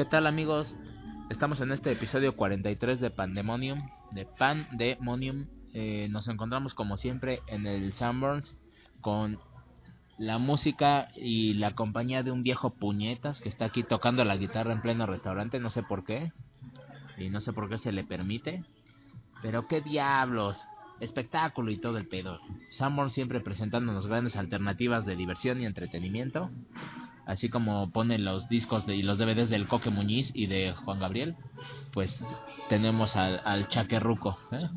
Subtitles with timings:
[0.00, 0.76] ¿Qué tal amigos?
[1.28, 5.44] Estamos en este episodio 43 de Pandemonium, de Pandemonium.
[5.74, 8.56] Eh, nos encontramos como siempre en el Sunburns
[9.02, 9.38] con
[10.16, 14.72] la música y la compañía de un viejo puñetas que está aquí tocando la guitarra
[14.72, 16.32] en pleno restaurante, no sé por qué.
[17.18, 18.64] Y no sé por qué se le permite.
[19.42, 20.58] Pero qué diablos.
[21.00, 22.40] Espectáculo y todo el pedo.
[22.70, 26.50] Sanborn siempre presentándonos grandes alternativas de diversión y entretenimiento
[27.30, 30.98] así como ponen los discos de, y los DVDs del Coque Muñiz y de Juan
[30.98, 31.36] Gabriel,
[31.92, 32.12] pues
[32.68, 34.68] tenemos al, al Chaquerruco, ¿eh?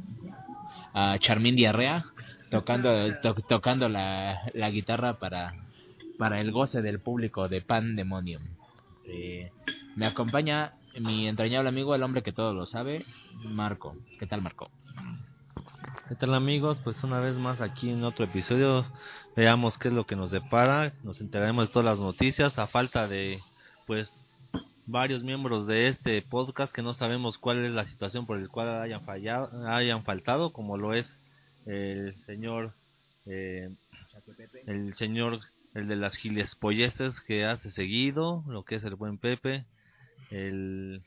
[0.93, 2.05] a Charmín Diarrea,
[2.51, 2.91] tocando,
[3.49, 5.55] tocando la, guitarra para,
[6.19, 8.43] para el goce del público de Pandemonium.
[9.05, 9.51] Eh,
[9.95, 13.03] me acompaña mi entrañable amigo, el hombre que todo lo sabe,
[13.45, 13.95] Marco.
[14.19, 14.69] ¿Qué tal, Marco?
[16.07, 16.79] ¿Qué tal amigos?
[16.83, 18.85] Pues una vez más aquí en otro episodio
[19.35, 23.07] veamos qué es lo que nos depara, nos enteraremos de todas las noticias a falta
[23.07, 23.39] de
[23.85, 24.11] pues
[24.85, 28.81] varios miembros de este podcast que no sabemos cuál es la situación por el cual
[28.81, 31.17] hayan fallado, hayan faltado, como lo es
[31.65, 32.73] el señor
[33.25, 33.69] eh,
[34.67, 35.39] el señor
[35.73, 39.65] el de las gilespolleces que hace seguido, lo que es el buen Pepe,
[40.29, 41.01] el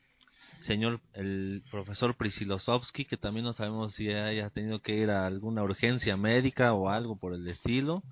[0.61, 5.63] señor, el profesor Prisilosovsky, que también no sabemos si haya tenido que ir a alguna
[5.63, 8.03] urgencia médica o algo por el estilo.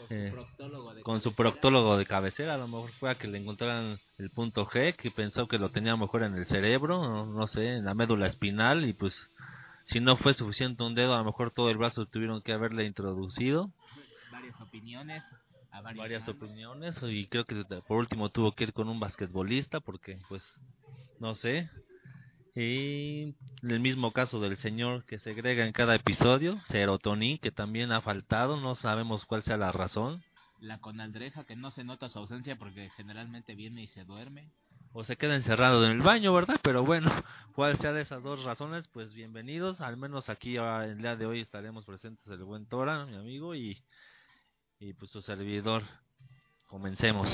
[0.00, 4.30] Con su, eh, proctólogo, de cabecera, a lo mejor fue a que le encontraran el
[4.30, 7.94] punto G, que pensó que lo tenía mejor en el cerebro, no, sé, en la
[7.94, 9.30] médula espinal, y pues
[9.84, 12.86] si no fue suficiente un dedo, a lo mejor todo el brazo tuvieron que haberle
[12.86, 13.70] introducido.
[14.32, 15.22] Varias opiniones.
[15.96, 20.42] varias opiniones y creo que por último tuvo que ir con un basquetbolista porque pues
[21.20, 21.70] no sé.
[22.56, 27.92] Y el mismo caso del señor que se agrega en cada episodio, serotonin, que también
[27.92, 30.24] ha faltado, no sabemos cuál sea la razón.
[30.58, 34.50] La conaldreja, que no se nota su ausencia porque generalmente viene y se duerme.
[34.92, 36.58] O se queda encerrado en el baño, ¿verdad?
[36.62, 37.10] Pero bueno,
[37.54, 39.80] cuál sea de esas dos razones, pues bienvenidos.
[39.80, 43.80] Al menos aquí el día de hoy estaremos presentes el buen Tora, mi amigo, y,
[44.80, 45.84] y pues su servidor.
[46.66, 47.30] Comencemos.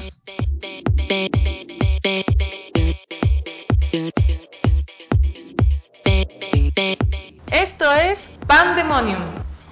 [6.76, 9.22] Esto es Pandemonium.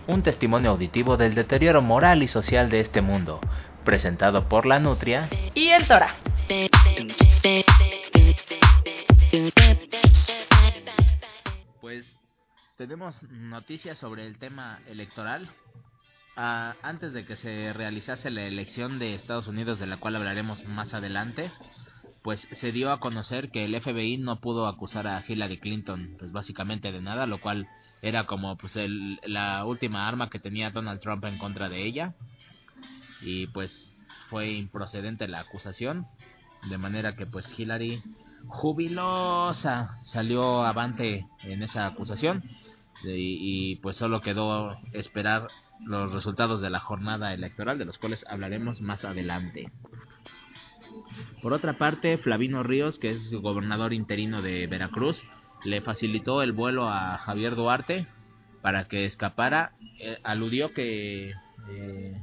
[0.07, 3.41] Un testimonio auditivo del deterioro moral y social de este mundo,
[3.85, 6.17] presentado por la Nutria y el Tora.
[11.83, 12.19] Pues
[12.79, 15.51] tenemos noticias sobre el tema electoral.
[16.37, 20.65] Ah, antes de que se realizase la elección de Estados Unidos, de la cual hablaremos
[20.65, 21.51] más adelante,
[22.25, 26.33] pues se dio a conocer que el FBI no pudo acusar a Hillary Clinton, pues
[26.33, 27.69] básicamente de nada, lo cual
[28.01, 32.15] era como pues el, la última arma que tenía Donald Trump en contra de ella
[33.21, 33.99] y pues
[34.31, 36.07] fue improcedente la acusación,
[36.71, 38.03] de manera que pues Hillary
[38.47, 42.43] jubilosa salió avante en esa acusación
[43.05, 45.49] y, y pues solo quedó esperar
[45.85, 49.71] los resultados de la jornada electoral de los cuales hablaremos más adelante.
[51.43, 55.23] Por otra parte, Flavino Ríos, que es gobernador interino de Veracruz,
[55.65, 58.07] le facilitó el vuelo a Javier Duarte
[58.63, 59.73] para que escapara.
[59.99, 62.23] Eh, aludió que eh,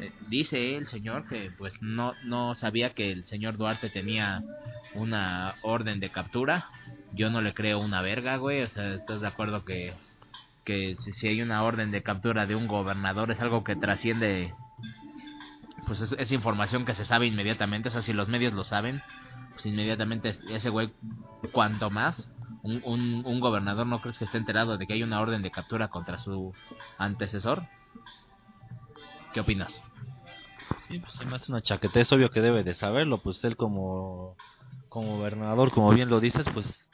[0.00, 4.42] eh, dice el señor que pues no no sabía que el señor Duarte tenía
[4.94, 6.70] una orden de captura.
[7.12, 8.62] Yo no le creo una verga, güey.
[8.62, 9.94] O sea, ¿estás de acuerdo que
[10.64, 14.54] que si, si hay una orden de captura de un gobernador es algo que trasciende
[15.84, 19.02] pues es, información que se sabe inmediatamente, o sea, si los medios lo saben,
[19.52, 20.92] pues inmediatamente ese güey,
[21.52, 22.30] cuanto más,
[22.62, 25.88] un, un, gobernador no crees que esté enterado de que hay una orden de captura
[25.88, 26.54] contra su
[26.96, 27.66] antecesor.
[29.34, 29.82] ¿Qué opinas?
[30.88, 34.36] Sí, pues se me una chaqueta, es obvio que debe de saberlo, pues él como
[34.88, 36.88] gobernador, como bien lo dices, pues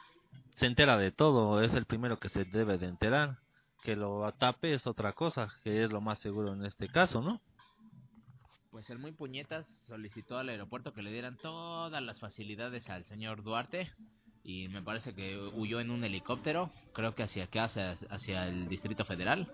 [0.55, 3.39] se entera de todo, es el primero que se debe de enterar.
[3.83, 7.41] Que lo atape es otra cosa, que es lo más seguro en este caso, ¿no?
[8.71, 13.43] Pues el muy puñetas solicitó al aeropuerto que le dieran todas las facilidades al señor
[13.43, 13.91] Duarte
[14.43, 18.67] y me parece que huyó en un helicóptero, creo que hacia acá, hacia, hacia el
[18.69, 19.47] Distrito Federal.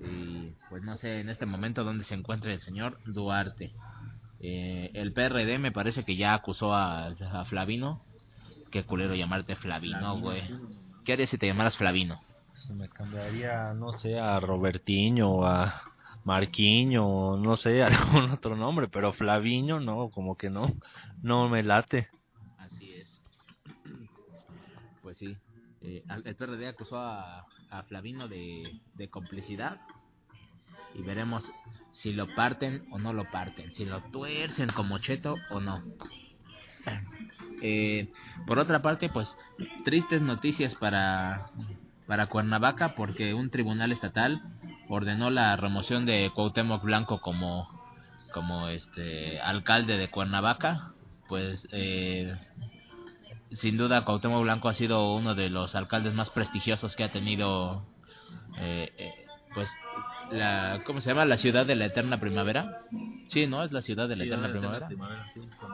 [0.00, 3.72] Y pues no sé en este momento dónde se encuentra el señor Duarte.
[4.40, 8.02] Eh, el PRD me parece que ya acusó a, a Flavino.
[8.70, 10.42] Qué culero llamarte Flavino, güey.
[11.04, 12.20] ¿Qué harías si te llamaras Flavino?
[12.48, 15.87] Pues me cambiaría, no sé, a Robertiño o a
[16.28, 20.66] Marquiño no sé, algún otro nombre, pero Flaviño no, como que no,
[21.22, 22.08] no me late.
[22.58, 23.22] Así es.
[25.02, 25.34] Pues sí.
[25.80, 29.80] Eh, el PRD acusó a, a Flavino de, de complicidad.
[30.94, 31.50] Y veremos
[31.92, 33.72] si lo parten o no lo parten.
[33.72, 35.82] Si lo tuercen como cheto o no.
[37.62, 38.12] Eh,
[38.46, 39.34] por otra parte, pues
[39.84, 41.50] tristes noticias para,
[42.06, 44.57] para Cuernavaca porque un tribunal estatal
[44.88, 47.68] ordenó la remoción de Cuauhtémoc Blanco como,
[48.32, 50.92] como este alcalde de Cuernavaca.
[51.28, 52.34] Pues eh,
[53.50, 57.84] sin duda Cuauhtémoc Blanco ha sido uno de los alcaldes más prestigiosos que ha tenido
[58.58, 59.68] eh, eh, pues
[60.30, 61.24] la ¿cómo se llama?
[61.24, 62.82] la ciudad de la eterna primavera.
[63.28, 63.62] Sí, ¿no?
[63.62, 64.88] Es la ciudad de la eterna primavera.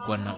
[0.06, 0.37] Bueno,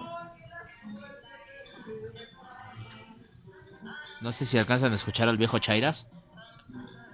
[4.21, 6.07] no sé si alcanzan a escuchar al viejo Chairas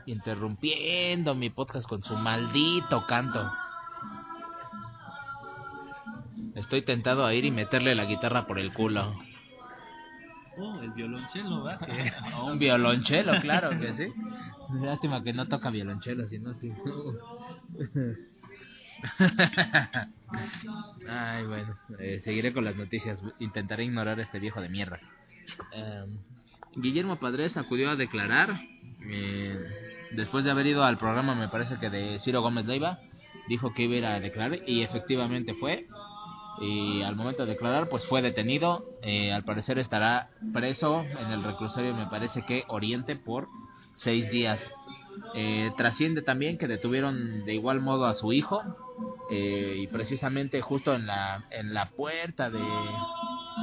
[0.05, 3.51] interrumpiendo mi podcast con su maldito canto.
[6.55, 9.15] Estoy tentado a ir y meterle la guitarra por el culo.
[10.57, 11.87] Oh, el violonchelo, ¿verdad?
[12.43, 14.13] Un violonchelo, claro que sí.
[14.81, 16.71] Lástima que no toca violonchelo, si no, sí.
[21.09, 23.23] Ay, bueno, eh, seguiré con las noticias.
[23.39, 24.99] Intentaré ignorar a este viejo de mierda.
[25.71, 26.19] Em,
[26.75, 28.61] Guillermo Padres acudió a declarar
[29.05, 29.82] eh,
[30.15, 32.99] después de haber ido al programa, me parece que de Ciro Gómez Leiva.
[33.47, 35.87] Dijo que iba a ir a declarar y efectivamente fue.
[36.61, 38.85] Y al momento de declarar, pues fue detenido.
[39.01, 43.47] Eh, al parecer estará preso en el reclusorio, me parece que Oriente, por
[43.95, 44.59] seis días.
[45.35, 48.61] Eh, trasciende también que detuvieron de igual modo a su hijo
[49.29, 52.59] eh, y precisamente justo en la en la puerta de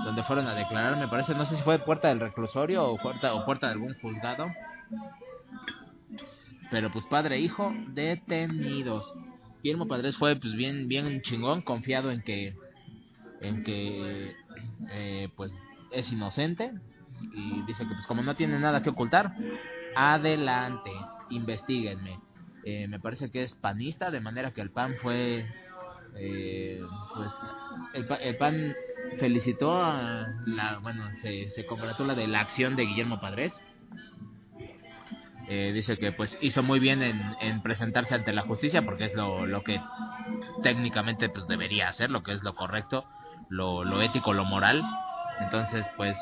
[0.05, 3.35] donde fueron a declarar me parece no sé si fue puerta del reclusorio o puerta
[3.35, 4.47] o puerta de algún juzgado
[6.71, 9.13] pero pues padre e hijo detenidos.
[9.63, 12.55] Guillermo Padres fue pues bien bien chingón confiado en que
[13.41, 14.35] en que
[14.91, 15.53] eh, pues
[15.91, 16.73] es inocente.
[17.35, 19.35] Y dice que pues como no tiene nada que ocultar
[19.95, 20.91] adelante
[21.31, 22.19] investiguenme.
[22.65, 25.47] Eh, me parece que es panista de manera que el PAN fue
[26.17, 26.81] eh,
[27.15, 27.33] pues
[27.95, 28.75] el, el PAN
[29.19, 33.53] felicitó a la bueno se, se congratula de la acción de Guillermo Padres
[35.53, 39.15] Eh, dice que pues hizo muy bien en, en presentarse ante la justicia porque es
[39.15, 39.81] lo, lo que
[40.63, 43.05] técnicamente pues debería hacer lo que es lo correcto
[43.49, 44.81] lo, lo ético lo moral.
[45.41, 46.17] Entonces pues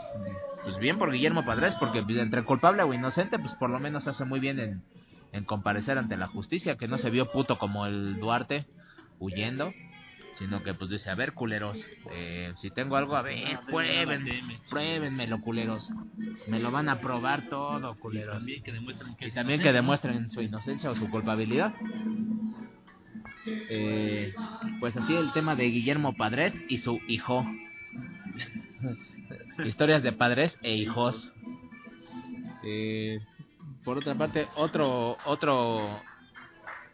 [0.65, 4.09] pues bien por Guillermo Padres porque pues, entre culpable o inocente pues por lo menos
[4.09, 4.83] hace muy bien en,
[5.33, 8.65] en comparecer ante la justicia que no se vio puto como el Duarte
[9.19, 9.75] huyendo
[10.39, 14.25] sino que pues dice a ver culeros eh, si tengo algo a ver prueben
[14.69, 15.91] pruébenmelo culeros
[16.47, 20.31] me lo van a probar todo culeros También que demuestran que y también que demuestren
[20.31, 21.75] su inocencia o su culpabilidad.
[23.47, 24.35] Eh,
[24.81, 27.47] pues así el tema de Guillermo Padres y su hijo.
[29.65, 31.33] Historias de padres e hijos.
[32.63, 33.21] Eh,
[33.85, 36.01] por otra parte, otro otro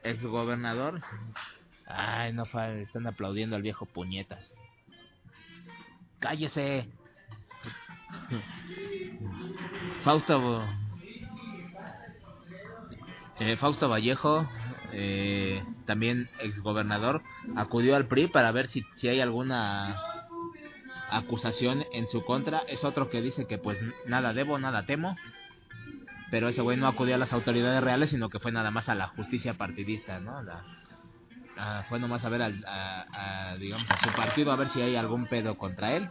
[0.03, 1.01] exgobernador.
[1.87, 4.55] Ay, no fa- están aplaudiendo al viejo puñetas.
[6.19, 6.89] Cállese.
[10.03, 10.65] Fausto
[13.41, 14.49] eh, Fausto Vallejo,
[14.93, 17.23] eh, también exgobernador,
[17.57, 20.01] acudió al PRI para ver si, si hay alguna
[21.11, 22.61] acusación en su contra.
[22.69, 25.17] Es otro que dice que pues nada debo, nada temo.
[26.31, 28.95] Pero ese güey no acudió a las autoridades reales, sino que fue nada más a
[28.95, 30.43] la justicia partidista, ¿no?
[30.43, 30.63] La,
[31.57, 34.97] a- fue nomás a ver al, a, digamos, a su partido a ver si hay
[34.97, 36.09] algún pedo contra él.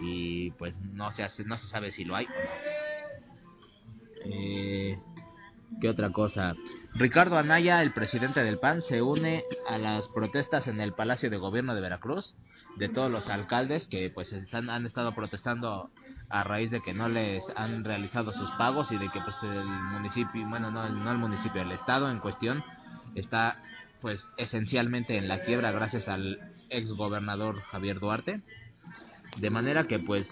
[0.00, 2.26] Y pues no se, hace, no se sabe si lo hay.
[4.24, 4.98] Eh,
[5.80, 6.54] ¿Qué otra cosa?
[6.94, 11.38] Ricardo Anaya, el presidente del PAN, se une a las protestas en el Palacio de
[11.38, 12.34] Gobierno de Veracruz
[12.76, 15.90] de todos los alcaldes que pues están, han estado protestando
[16.28, 19.64] a raíz de que no les han realizado sus pagos y de que pues el
[19.66, 22.62] municipio, bueno, no, no el municipio, el estado en cuestión
[23.14, 23.60] está
[24.02, 28.42] pues esencialmente en la quiebra gracias al ex gobernador Javier Duarte.
[29.38, 30.28] De manera que pues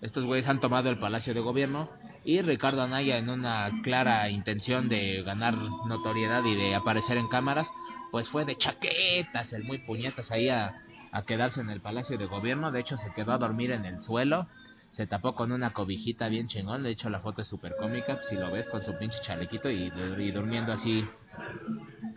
[0.00, 1.90] estos güeyes han tomado el Palacio de Gobierno
[2.24, 5.54] y Ricardo Anaya en una clara intención de ganar
[5.86, 7.68] notoriedad y de aparecer en cámaras,
[8.10, 10.82] pues fue de chaquetas, el muy puñetas ahí a,
[11.26, 14.48] quedarse en el Palacio de Gobierno, de hecho se quedó a dormir en el suelo,
[14.90, 18.36] se tapó con una cobijita bien chingón, de hecho la foto es súper cómica, si
[18.36, 19.88] lo ves con su pinche chalequito y
[20.30, 21.06] durmiendo así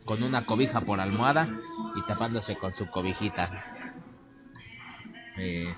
[0.05, 1.49] con una cobija por almohada
[1.95, 3.63] y tapándose con su cobijita.
[5.37, 5.73] Eh,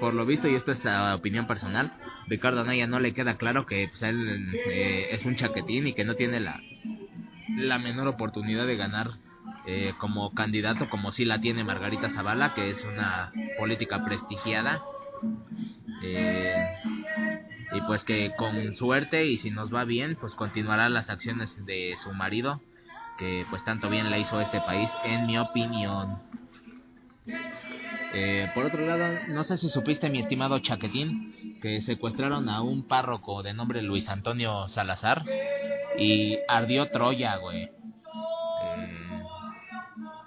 [0.00, 1.92] por lo visto, y esto es la opinión personal,
[2.26, 6.04] Ricardo Anaya no le queda claro que pues, él eh, es un chaquetín y que
[6.04, 6.60] no tiene la,
[7.56, 9.10] la menor oportunidad de ganar
[9.66, 14.82] eh, como candidato como si la tiene Margarita Zavala, que es una política prestigiada.
[16.02, 16.54] Eh,
[17.70, 21.96] y pues que con suerte y si nos va bien, pues continuará las acciones de
[22.02, 22.60] su marido,
[23.18, 26.18] que pues tanto bien le hizo este país, en mi opinión.
[28.14, 32.84] Eh, por otro lado, no sé si supiste, mi estimado Chaquetín, que secuestraron a un
[32.84, 35.24] párroco de nombre Luis Antonio Salazar
[35.98, 37.64] y ardió Troya, güey.
[37.64, 39.22] Eh,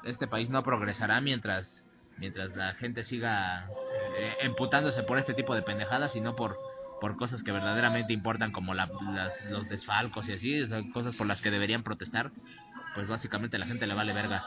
[0.04, 1.86] este país no progresará mientras
[2.18, 3.68] mientras la gente siga
[4.16, 6.56] eh, emputándose por este tipo de pendejadas, sino por
[7.02, 11.42] por cosas que verdaderamente importan como la, las, los desfalcos y así, cosas por las
[11.42, 12.32] que deberían protestar
[12.94, 14.44] pues básicamente la gente le vale verga.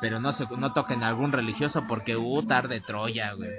[0.00, 3.50] Pero no se, no toquen a algún religioso porque hubo tarde Troya, güey.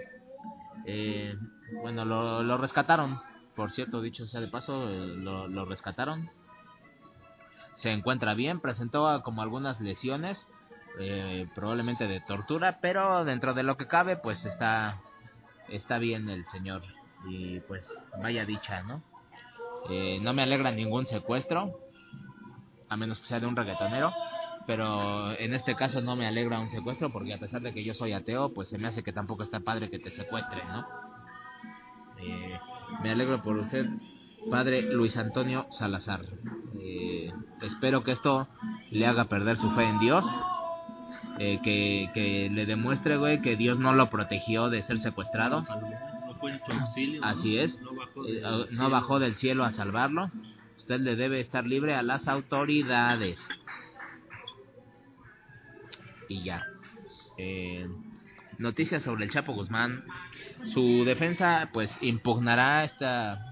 [0.85, 1.35] Eh,
[1.81, 3.19] bueno, lo, lo, rescataron,
[3.55, 6.29] por cierto, dicho sea de paso, eh, lo, lo, rescataron.
[7.75, 10.47] Se encuentra bien, presentó como algunas lesiones,
[10.99, 15.01] eh, probablemente de tortura, pero dentro de lo que cabe, pues está,
[15.67, 16.81] está bien el señor.
[17.25, 17.89] Y pues
[18.21, 19.01] vaya dicha, ¿no?
[19.89, 21.79] Eh, no me alegra ningún secuestro,
[22.89, 24.13] a menos que sea de un reggaetonero.
[24.67, 27.93] Pero en este caso no me alegra un secuestro porque a pesar de que yo
[27.93, 30.85] soy ateo, pues se me hace que tampoco está padre que te secuestren, ¿no?
[32.19, 32.59] Eh,
[33.01, 33.87] me alegro por usted,
[34.51, 36.25] padre Luis Antonio Salazar.
[36.81, 37.31] Eh,
[37.61, 38.49] espero que esto
[38.91, 40.25] le haga perder su fe en Dios.
[41.39, 45.63] Eh, que, que le demuestre, güey, que Dios no lo protegió de ser secuestrado.
[47.21, 47.79] Así es.
[47.81, 50.31] No bajó, de, no bajó del cielo a salvarlo.
[50.77, 53.47] Usted le debe estar libre a las autoridades.
[56.29, 56.65] Y ya.
[57.37, 57.87] Eh,
[58.57, 60.03] noticias sobre el Chapo Guzmán.
[60.73, 63.45] Su defensa pues impugnará esta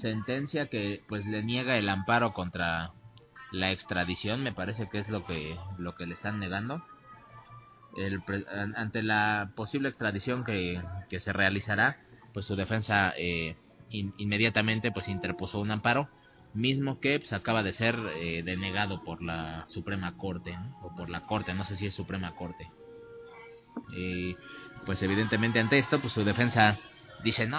[0.00, 2.92] sentencia que pues le niega el amparo contra
[3.52, 6.84] la extradición, me parece que es lo que lo que le están negando.
[7.96, 8.22] El,
[8.74, 11.98] ante la posible extradición que, que se realizará,
[12.34, 13.56] pues su defensa eh,
[13.88, 16.10] in, inmediatamente pues interpuso un amparo
[16.52, 21.26] mismo que pues, acaba de ser eh, denegado por la Suprema Corte, o por la
[21.26, 22.70] Corte, no sé si es Suprema Corte.
[23.96, 24.36] Eh,
[24.84, 26.78] pues evidentemente ante esto, pues su defensa
[27.22, 27.58] dice no,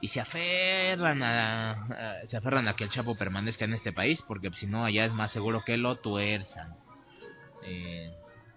[0.00, 4.50] y se aferran a, se aferran a que el Chapo permanezca en este país, porque
[4.52, 6.74] si no allá es más seguro que lo tuerzan.
[7.64, 8.10] Eh,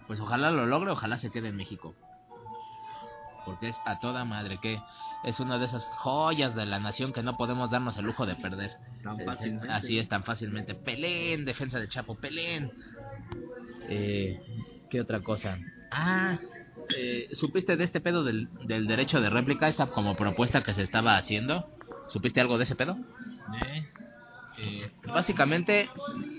[0.07, 1.95] pues ojalá lo logre, ojalá se quede en México.
[3.45, 4.81] Porque es a toda madre que
[5.23, 8.35] es una de esas joyas de la nación que no podemos darnos el lujo de
[8.35, 8.77] perder.
[9.03, 9.71] Tan fácilmente.
[9.71, 10.75] Así es, tan fácilmente.
[10.75, 12.71] Pelén, defensa de Chapo, Pelén.
[13.87, 14.41] Eh,
[14.89, 15.57] ¿Qué otra cosa?
[15.91, 16.39] Ah,
[16.95, 19.67] eh, ¿supiste de este pedo del, del derecho de réplica?
[19.67, 21.69] Esta como propuesta que se estaba haciendo.
[22.07, 22.97] ¿Supiste algo de ese pedo?
[23.63, 23.87] ¿Eh?
[24.57, 25.89] Eh, básicamente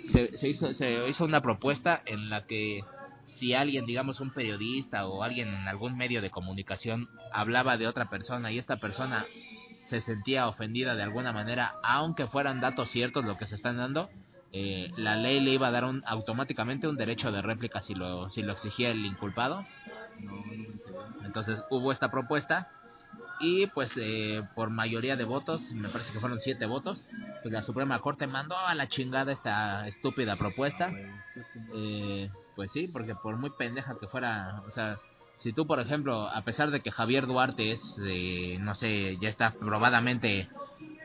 [0.05, 2.83] se, se, hizo, se hizo una propuesta en la que
[3.27, 8.09] si alguien, digamos un periodista o alguien en algún medio de comunicación hablaba de otra
[8.09, 9.27] persona y esta persona
[9.83, 14.11] se sentía ofendida de alguna manera, aunque fueran datos ciertos lo que se están dando,
[14.53, 18.31] eh, la ley le iba a dar un, automáticamente un derecho de réplica si lo,
[18.31, 19.67] si lo exigía el inculpado.
[21.25, 22.69] Entonces hubo esta propuesta
[23.39, 27.07] y pues eh, por mayoría de votos, me parece que fueron siete votos,
[27.43, 30.91] pues la Suprema Corte mandó a la chingada esta estúpida propuesta.
[31.75, 34.99] Eh, pues sí, porque por muy pendeja que fuera, o sea,
[35.37, 39.29] si tú por ejemplo, a pesar de que Javier Duarte es, eh, no sé, ya
[39.29, 40.49] está probadamente,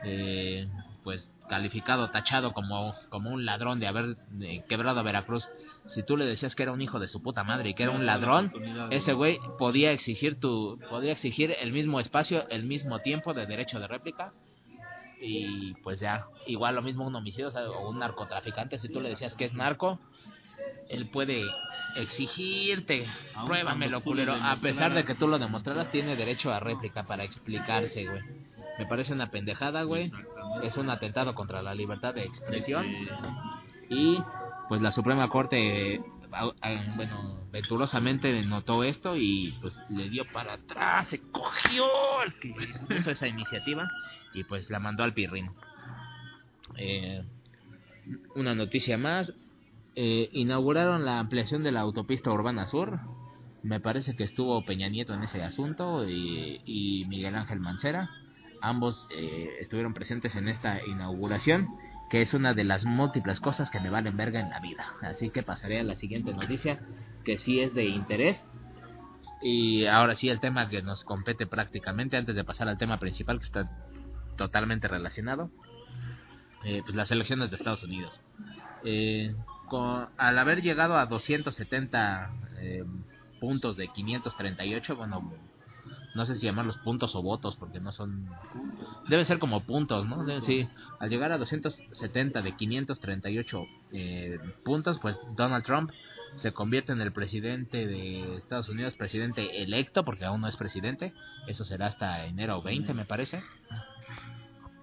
[0.02, 0.66] eh,
[1.04, 5.50] pues calificado, tachado como, como un ladrón de haber eh, quebrado a Veracruz,
[5.86, 7.92] si tú le decías que era un hijo de su puta madre y que era
[7.92, 8.52] un ladrón,
[8.90, 13.78] ese güey podía exigir tu, podría exigir el mismo espacio, el mismo tiempo de derecho
[13.78, 14.32] de réplica
[15.20, 19.00] y pues ya, igual lo mismo un homicidio o, sea, o un narcotraficante, si tú
[19.00, 20.00] le decías que es narco,
[20.88, 21.42] él puede
[21.96, 23.06] exigirte,
[23.46, 28.04] pruébamelo, culero, a pesar de que tú lo demostraras, tiene derecho a réplica para explicarse,
[28.04, 28.22] güey.
[28.78, 30.10] Me parece una pendejada, güey.
[30.62, 32.86] Es un atentado contra la libertad de expresión.
[33.88, 34.18] Y
[34.68, 36.02] pues la Suprema Corte,
[36.96, 41.84] bueno, venturosamente notó esto y pues le dio para atrás, se cogió
[42.24, 42.54] el que
[42.96, 43.90] hizo esa iniciativa
[44.32, 45.54] y pues la mandó al pirrino.
[46.76, 47.22] Eh,
[48.34, 49.34] una noticia más,
[49.94, 53.00] eh, inauguraron la ampliación de la autopista urbana sur.
[53.62, 58.10] Me parece que estuvo Peña Nieto en ese asunto y, Miguel Ángel Mancera.
[58.60, 61.68] Ambos eh, estuvieron presentes en esta inauguración,
[62.10, 64.84] que es una de las múltiples cosas que me valen verga en la vida.
[65.02, 66.80] Así que pasaré a la siguiente noticia,
[67.24, 68.42] que sí es de interés.
[69.42, 73.38] Y ahora sí, el tema que nos compete prácticamente, antes de pasar al tema principal,
[73.38, 73.70] que está
[74.36, 75.50] totalmente relacionado,
[76.64, 78.22] eh, pues las elecciones de Estados Unidos.
[78.84, 79.34] Eh,
[79.72, 82.84] con, al haber llegado a 270 eh,
[83.40, 85.32] puntos de 538, bueno,
[86.14, 88.28] no sé si llamarlos puntos o votos, porque no son...
[89.08, 90.24] Debe ser como puntos, ¿no?
[90.24, 90.68] Debe, sí,
[91.00, 95.90] al llegar a 270 de 538 eh, puntos, pues Donald Trump
[96.34, 101.14] se convierte en el presidente de Estados Unidos, presidente electo, porque aún no es presidente,
[101.46, 103.42] eso será hasta enero 20, me parece.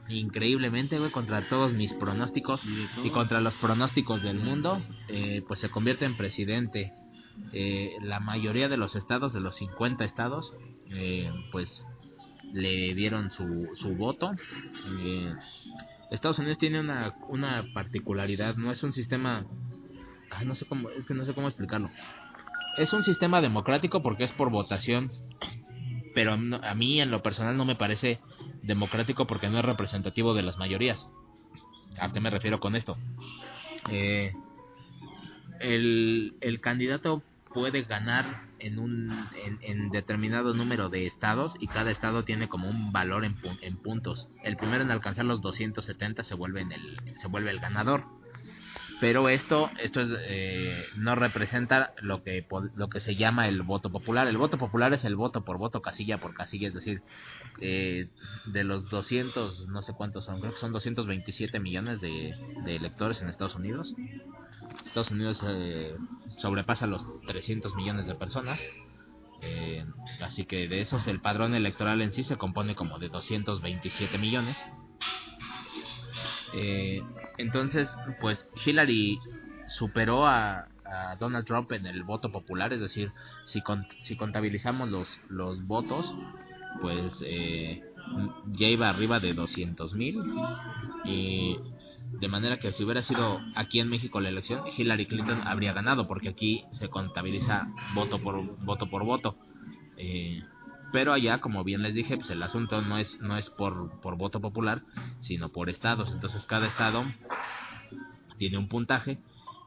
[0.10, 2.64] Increíblemente, güey, contra todos mis pronósticos
[3.04, 6.94] y contra los pronósticos del mundo, eh, pues se convierte en presidente.
[7.54, 10.54] Eh, la mayoría de los estados, de los 50 estados,
[10.90, 11.86] eh, pues
[12.54, 14.32] le dieron su, su voto.
[15.00, 15.34] Eh,
[16.12, 19.46] Estados Unidos tiene una, una particularidad, no es un sistema,
[20.32, 21.90] ah, no sé cómo, es que no sé cómo explicarlo.
[22.78, 25.12] Es un sistema democrático porque es por votación,
[26.16, 28.20] pero a mí en lo personal no me parece
[28.62, 31.10] democrático porque no es representativo de las mayorías.
[32.00, 32.98] ¿A qué me refiero con esto?
[33.90, 34.34] Eh,
[35.60, 37.22] el, el candidato
[37.54, 39.28] puede ganar en un
[39.62, 44.30] en, determinado número de estados y cada estado tiene como un valor en, en puntos.
[44.44, 48.04] El primero en alcanzar los 270 se vuelve en el se vuelve el ganador.
[49.00, 54.28] Pero esto esto eh, no representa lo que lo que se llama el voto popular.
[54.28, 57.02] El voto popular es el voto por voto, casilla por casilla, es decir,
[57.62, 58.10] eh,
[58.46, 63.30] de los 200 no sé cuántos son, creo que son 227 millones de, electores en
[63.30, 63.96] Estados Unidos.
[64.86, 65.96] Estados Unidos eh,
[66.38, 68.66] sobrepasa los 300 millones de personas.
[69.42, 69.86] Eh,
[70.22, 74.58] así que de esos el padrón electoral en sí se compone como de 227 millones.
[76.54, 77.02] Eh,
[77.38, 77.90] entonces,
[78.20, 79.20] pues Hillary
[79.68, 80.68] superó a,
[81.20, 83.12] Donald Trump en el voto popular, es decir,
[83.46, 83.62] si,
[84.02, 86.16] si contabilizamos los, los votos,
[86.82, 87.84] pues eh,
[88.48, 90.20] ya iba arriba de 200 mil.
[91.06, 91.60] Y
[92.20, 96.08] de manera que si hubiera sido aquí en México la elección, Hillary Clinton habría ganado,
[96.08, 98.90] porque aquí se contabiliza voto por voto.
[98.90, 99.36] Por voto.
[99.98, 100.42] Eh,
[100.92, 104.18] pero allá, como bien les dije, pues el asunto no es, no es por, por
[104.18, 104.82] voto popular,
[105.20, 106.12] sino por estados.
[106.12, 107.04] Entonces cada estado
[108.38, 109.20] tiene un puntaje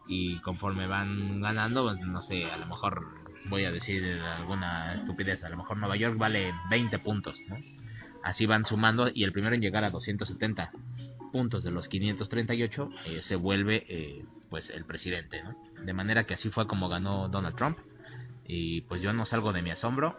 [0.06, 3.06] y conforme van ganando, pues, no sé, a lo mejor
[3.48, 7.56] voy a decir alguna estupidez, a lo mejor Nueva York vale 20 puntos, ¿no?
[8.22, 10.70] Así van sumando y el primero en llegar a 270
[11.32, 15.56] puntos de los 538 eh, se vuelve eh, pues el presidente, ¿no?
[15.84, 17.78] De manera que así fue como ganó Donald Trump
[18.46, 20.16] y pues yo no salgo de mi asombro.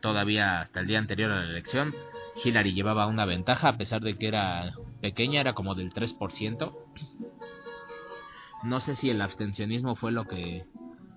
[0.00, 1.94] Todavía hasta el día anterior a la elección
[2.42, 6.72] Hillary llevaba una ventaja a pesar de que era pequeña, era como del 3%.
[8.62, 10.64] No sé si el abstencionismo fue lo que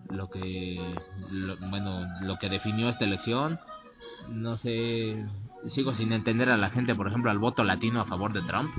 [0.09, 0.79] lo que
[1.69, 3.59] bueno, lo que definió esta elección.
[4.29, 5.25] No sé,
[5.67, 8.73] sigo sin entender a la gente, por ejemplo, al voto latino a favor de Trump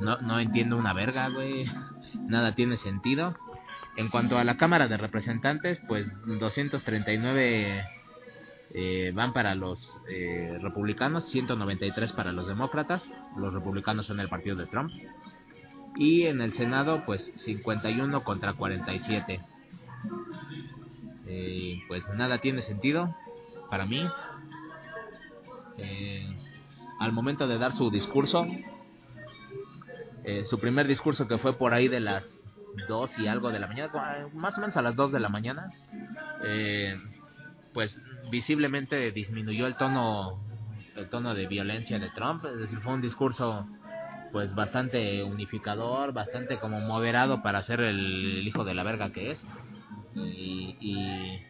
[0.00, 1.66] no, no entiendo una verga, güey.
[2.28, 3.36] Nada tiene sentido.
[3.96, 7.82] En cuanto a la Cámara de Representantes, pues 239
[8.78, 13.08] eh, van para los eh, republicanos, 193 para los demócratas.
[13.34, 14.92] Los republicanos son el partido de Trump.
[15.96, 19.40] Y en el Senado, pues 51 contra 47.
[21.26, 23.16] Eh, pues nada tiene sentido
[23.70, 24.06] para mí.
[25.78, 26.36] Eh,
[27.00, 28.46] al momento de dar su discurso,
[30.24, 32.44] eh, su primer discurso que fue por ahí de las
[32.88, 35.70] 2 y algo de la mañana, más o menos a las 2 de la mañana,
[36.44, 36.96] eh,
[37.76, 40.40] pues visiblemente disminuyó el tono
[40.96, 43.68] el tono de violencia de Trump, es decir, fue un discurso
[44.32, 49.44] pues bastante unificador, bastante como moderado para ser el, hijo de la verga que es.
[50.14, 51.42] Y, y,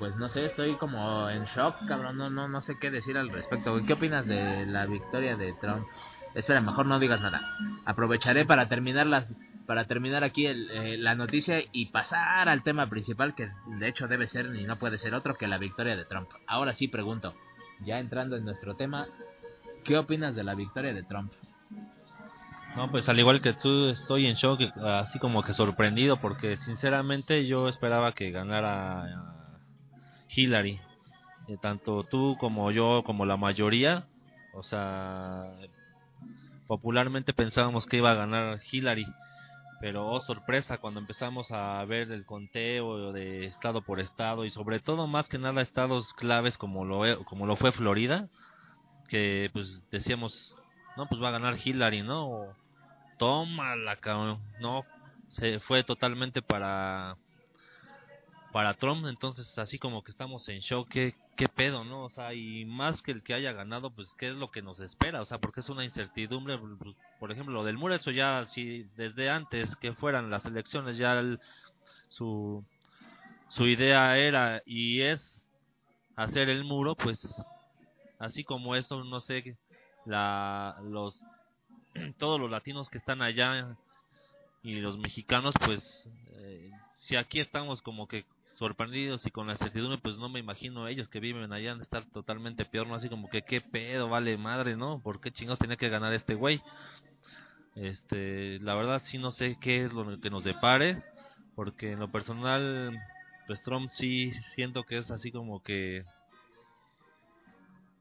[0.00, 3.30] pues no sé, estoy como en shock, cabrón, no, no, no sé qué decir al
[3.30, 3.80] respecto.
[3.86, 5.86] ¿Qué opinas de la victoria de Trump?
[6.34, 7.56] Espera, mejor no digas nada.
[7.84, 9.32] Aprovecharé para terminar las
[9.66, 14.08] para terminar aquí el, eh, la noticia y pasar al tema principal que de hecho
[14.08, 16.30] debe ser y no puede ser otro que la victoria de Trump.
[16.46, 17.34] Ahora sí pregunto,
[17.80, 19.06] ya entrando en nuestro tema,
[19.84, 21.32] ¿qué opinas de la victoria de Trump?
[22.76, 27.46] No, pues al igual que tú estoy en shock, así como que sorprendido porque sinceramente
[27.46, 29.06] yo esperaba que ganara
[30.28, 30.80] Hillary.
[31.46, 34.06] Eh, tanto tú como yo, como la mayoría,
[34.54, 35.52] o sea,
[36.66, 39.06] popularmente pensábamos que iba a ganar Hillary,
[39.80, 44.80] pero oh sorpresa cuando empezamos a ver el conteo de estado por estado y sobre
[44.80, 48.28] todo más que nada estados claves como lo e, como lo fue Florida,
[49.08, 50.58] que pues decíamos,
[50.96, 52.54] no, pues va a ganar Hillary, ¿no?
[53.18, 53.98] toma la
[54.60, 54.84] no,
[55.28, 57.16] se fue totalmente para
[58.54, 62.04] para Trump, entonces así como que estamos en shock, ¿qué, qué pedo, ¿no?
[62.04, 64.78] O sea, y más que el que haya ganado, pues qué es lo que nos
[64.78, 68.46] espera, o sea, porque es una incertidumbre, pues, por ejemplo, lo del muro, eso ya,
[68.46, 71.20] si desde antes que fueran las elecciones, ya
[72.08, 72.64] su,
[73.48, 75.48] su idea era y es
[76.14, 77.26] hacer el muro, pues
[78.20, 79.56] así como eso, no sé,
[80.04, 81.24] la, los,
[82.18, 83.76] todos los latinos que están allá
[84.62, 89.98] y los mexicanos, pues, eh, si aquí estamos como que sorprendidos y con la certidumbre,
[89.98, 92.94] pues no me imagino ellos que viven allá de estar totalmente peor, ¿no?
[92.94, 95.00] Así como que qué pedo, vale madre, ¿no?
[95.00, 96.62] ¿Por qué chingados tenía que ganar este güey?
[97.74, 101.02] Este, la verdad sí no sé qué es lo que nos depare,
[101.56, 102.96] porque en lo personal,
[103.46, 106.04] pues Trump sí siento que es así como que,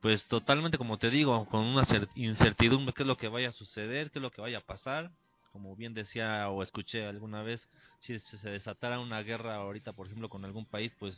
[0.02, 1.84] pues totalmente como te digo, con una
[2.16, 5.10] incertidumbre, qué es lo que vaya a suceder, qué es lo que vaya a pasar,
[5.52, 7.68] como bien decía o escuché alguna vez,
[8.04, 11.18] si se desatara una guerra ahorita, por ejemplo, con algún país, pues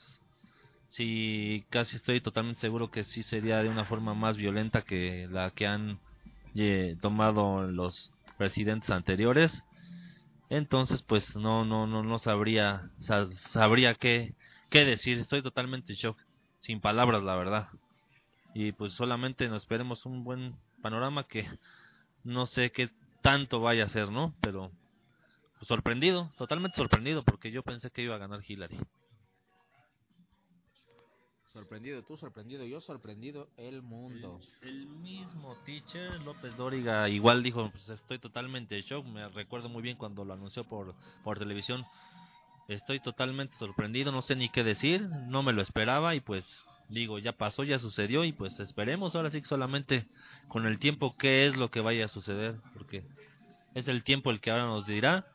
[0.89, 5.50] sí, casi estoy totalmente seguro que sí sería de una forma más violenta que la
[5.52, 6.00] que han
[6.56, 9.63] eh, tomado los presidentes anteriores.
[10.50, 14.36] Entonces, pues no, no, no, no sabría, sabría qué,
[14.69, 15.17] qué decir.
[15.17, 16.19] Estoy totalmente en shock,
[16.60, 17.67] sin palabras, la verdad.
[18.54, 21.50] Y pues solamente nos esperemos un buen panorama que
[22.24, 22.89] no sé qué
[23.21, 24.36] tanto vaya a ser, ¿no?
[24.39, 24.71] Pero
[25.62, 28.78] sorprendido, totalmente sorprendido, porque yo pensé que iba a ganar Hillary.
[31.56, 34.41] Sorprendido tú, sorprendido yo, sorprendido el mundo.
[34.62, 39.82] El, mismo teacher López Dóriga igual dijo, pues estoy totalmente en shock, me recuerdo muy
[39.82, 41.86] bien cuando lo anunció por, por televisión.
[42.68, 46.46] Estoy totalmente sorprendido, no sé ni qué decir, no me lo esperaba y pues
[46.89, 50.08] digo, ya pasó, ya sucedió y pues esperemos ahora sí que solamente
[50.50, 53.06] con el tiempo qué es lo que vaya a suceder, porque
[53.76, 55.26] es el tiempo el que ahora nos dirá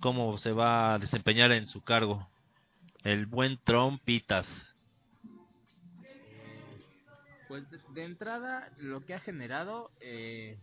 [0.00, 2.28] cómo se va a desempeñar en su cargo.
[3.04, 4.76] El buen Trompitas.
[7.48, 10.58] Pues de, entrada lo que ha generado eh,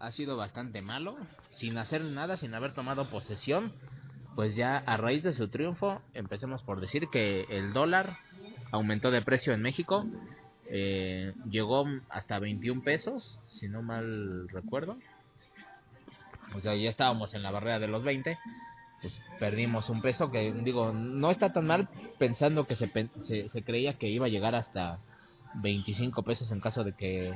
[0.00, 1.16] ha sido bastante malo,
[1.50, 3.72] sin hacer nada, sin haber tomado posesión.
[4.34, 8.18] Pues ya a raíz de su triunfo, empecemos por decir que el dólar
[8.72, 10.06] aumentó de precio en México,
[10.66, 14.98] eh, llegó hasta 21 pesos, si no mal recuerdo
[16.54, 18.38] o sea, ya estábamos en la barrera de los 20,
[19.00, 21.88] pues perdimos un peso que digo, no está tan mal
[22.18, 22.90] pensando que se,
[23.22, 24.98] se, creía que iba a llegar hasta
[25.56, 27.34] 25 pesos en caso de que,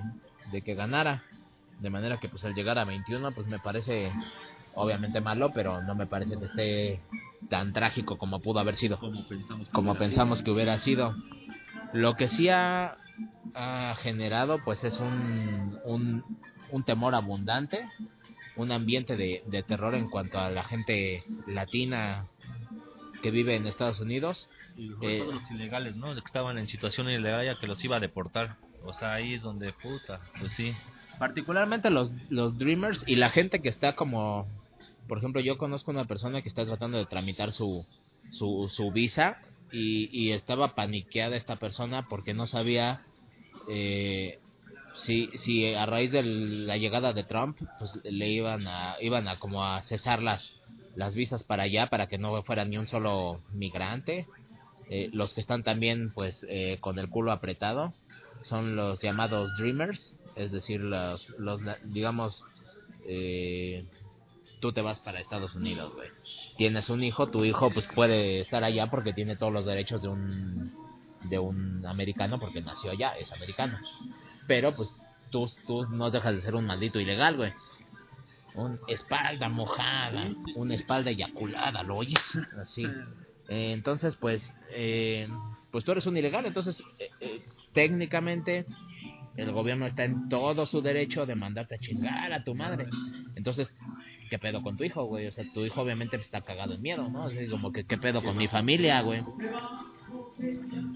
[0.51, 1.25] de que ganara.
[1.81, 4.11] De manera que pues al llegar a 21 pues me parece
[4.75, 7.01] obviamente malo, pero no me parece que esté
[7.51, 8.99] tan trágico como pudo haber sido.
[8.99, 11.15] Como pensamos que, hubiera, sido.
[11.93, 12.97] Lo que sí ha,
[13.55, 16.25] ha generado pues es un, un,
[16.71, 17.87] un temor abundante
[18.59, 22.27] un ambiente de, de terror en cuanto a la gente latina
[23.23, 24.49] que vive en Estados Unidos.
[24.77, 26.15] Y eh, los ilegales, ¿no?
[26.15, 28.57] que estaban en situación ilegal ya que los iba a deportar.
[28.85, 30.75] O sea, ahí es donde puta, pues sí.
[31.19, 34.47] Particularmente los, los Dreamers y la gente que está como...
[35.09, 37.87] Por ejemplo, yo conozco una persona que está tratando de tramitar su,
[38.31, 39.41] su, su visa
[39.73, 43.03] y, y estaba paniqueada esta persona porque no sabía
[43.69, 44.39] eh,
[44.99, 49.39] si, si a raíz de la llegada de Trump, pues le iban a, iban a
[49.39, 50.53] como a cesar las,
[50.97, 54.27] las visas para allá para que no fuera ni un solo migrante.
[54.91, 57.93] Eh, los que están también pues eh, con el culo apretado
[58.43, 62.45] son los llamados dreamers, es decir, los, los digamos,
[63.07, 63.85] eh,
[64.61, 66.09] tú te vas para Estados Unidos, güey.
[66.57, 70.09] Tienes un hijo, tu hijo pues puede estar allá porque tiene todos los derechos de
[70.09, 70.73] un,
[71.25, 73.79] de un americano porque nació allá, es americano
[74.49, 74.93] pero pues
[75.31, 77.53] tú, tú no dejas de ser un maldito ilegal, güey.
[78.55, 82.19] Un espalda mojada, una espalda eyaculada, ¿lo oyes?
[82.61, 82.85] Así.
[83.49, 85.29] Eh, entonces, pues, eh,
[85.71, 86.83] pues tú eres un ilegal, entonces
[87.21, 88.67] eh, técnicamente
[89.37, 92.89] el gobierno está en todo su derecho de mandarte a chingar a tu madre.
[93.37, 93.71] Entonces,
[94.31, 95.29] ¿qué pedo con tu hijo, güey?
[95.29, 97.25] O sea, tu hijo obviamente está cagado en miedo, ¿no?
[97.25, 99.23] Así como que, ¿qué pedo con mi familia, güey?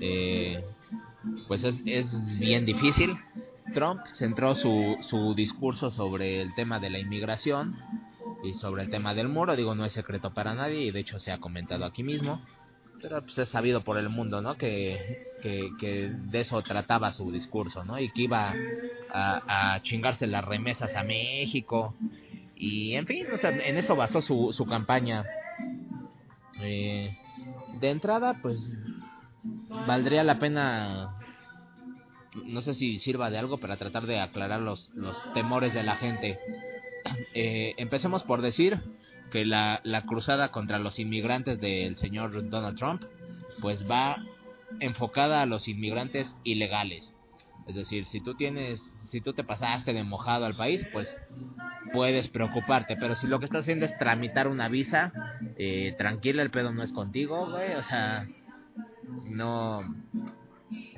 [0.01, 0.65] Eh,
[1.49, 3.17] pues es, es bien difícil.
[3.75, 7.77] Trump centró su, su discurso sobre el tema de la inmigración
[8.45, 9.57] y sobre el tema del muro.
[9.57, 12.43] Digo, no es secreto para nadie y de hecho se ha comentado aquí mismo.
[13.01, 14.57] Pero pues es sabido por el mundo, ¿no?
[14.57, 17.99] Que, que, de eso trataba su discurso, ¿no?
[17.99, 18.55] Y que iba
[19.13, 21.97] a, a chingarse las remesas a México.
[22.55, 25.25] Y en fin, en eso basó su, su campaña.
[26.61, 27.19] Eh,
[27.81, 28.73] de entrada, pues
[29.87, 31.17] valdría la pena
[32.35, 35.97] no sé si sirva de algo para tratar de aclarar los, los temores de la
[35.97, 36.39] gente.
[37.35, 38.81] Eh, empecemos por decir
[39.33, 43.03] que la, la cruzada contra los inmigrantes del señor Donald Trump,
[43.61, 44.19] pues va
[44.79, 47.17] enfocada a los inmigrantes ilegales.
[47.67, 51.19] Es decir, si tú tienes, si tú te pasaste de mojado al país, pues
[51.93, 52.97] puedes preocuparte.
[52.97, 55.13] Pero si lo que estás haciendo es tramitar una visa,
[55.57, 57.73] eh, tranquila, el pedo no es contigo, güey.
[57.75, 58.29] O sea,
[59.25, 59.83] no,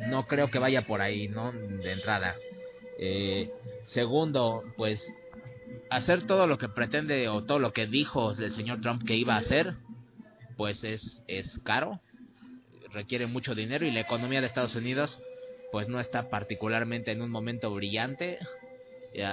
[0.06, 1.52] no creo que vaya por ahí, ¿no?
[1.52, 2.36] De entrada.
[2.98, 3.50] Eh,
[3.84, 5.14] segundo, pues
[5.90, 9.34] hacer todo lo que pretende o todo lo que dijo el señor Trump que iba
[9.34, 9.74] a hacer,
[10.56, 12.00] pues es, es caro,
[12.92, 15.20] requiere mucho dinero y la economía de Estados Unidos
[15.72, 18.38] pues no está particularmente en un momento brillante.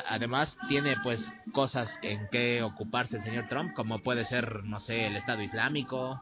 [0.07, 5.07] Además tiene pues cosas en que ocuparse el señor Trump, como puede ser, no sé,
[5.07, 6.21] el Estado Islámico,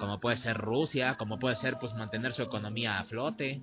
[0.00, 3.60] como puede ser Rusia, como puede ser pues mantener su economía a flote.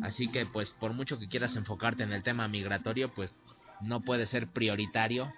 [0.00, 3.42] Así que pues por mucho que quieras enfocarte en el tema migratorio, pues
[3.80, 5.32] no puede ser prioritario.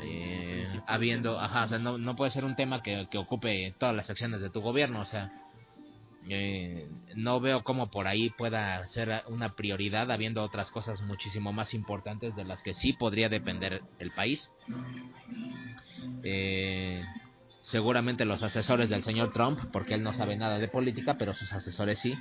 [0.00, 3.94] Eh, habiendo, ajá, o sea, no, no puede ser un tema que, que ocupe todas
[3.94, 5.32] las acciones de tu gobierno, o sea,
[6.28, 11.72] eh, no veo cómo por ahí pueda ser una prioridad habiendo otras cosas muchísimo más
[11.72, 14.52] importantes de las que sí podría depender el país.
[16.22, 17.02] Eh,
[17.60, 21.52] seguramente los asesores del señor Trump, porque él no sabe nada de política, pero sus
[21.52, 22.16] asesores sí,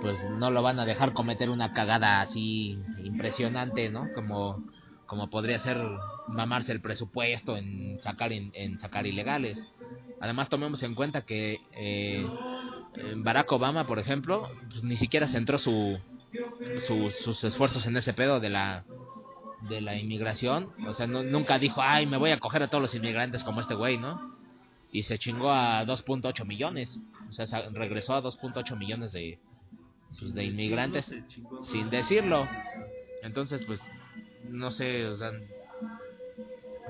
[0.00, 4.08] pues no lo van a dejar cometer una cagada así impresionante, ¿no?
[4.14, 4.64] Como,
[5.06, 5.80] como podría ser
[6.28, 9.68] mamarse el presupuesto en sacar, en, sacar ilegales.
[10.20, 12.26] Además tomemos en cuenta que eh,
[13.16, 15.98] Barack Obama, por ejemplo, pues, ni siquiera centró su,
[16.86, 18.84] sus esfuerzos en ese pedo de la
[19.68, 22.94] de la inmigración, o sea, nunca dijo, ay, me voy a coger a todos los
[22.94, 24.29] inmigrantes como este güey, ¿no?
[24.92, 26.98] Y se chingó a 2.8 millones,
[27.28, 29.38] o sea, regresó a 2.8 millones de,
[30.18, 31.14] pues, de inmigrantes
[31.62, 32.48] sin decirlo.
[33.22, 33.80] Entonces, pues,
[34.48, 35.32] no sé, o sea,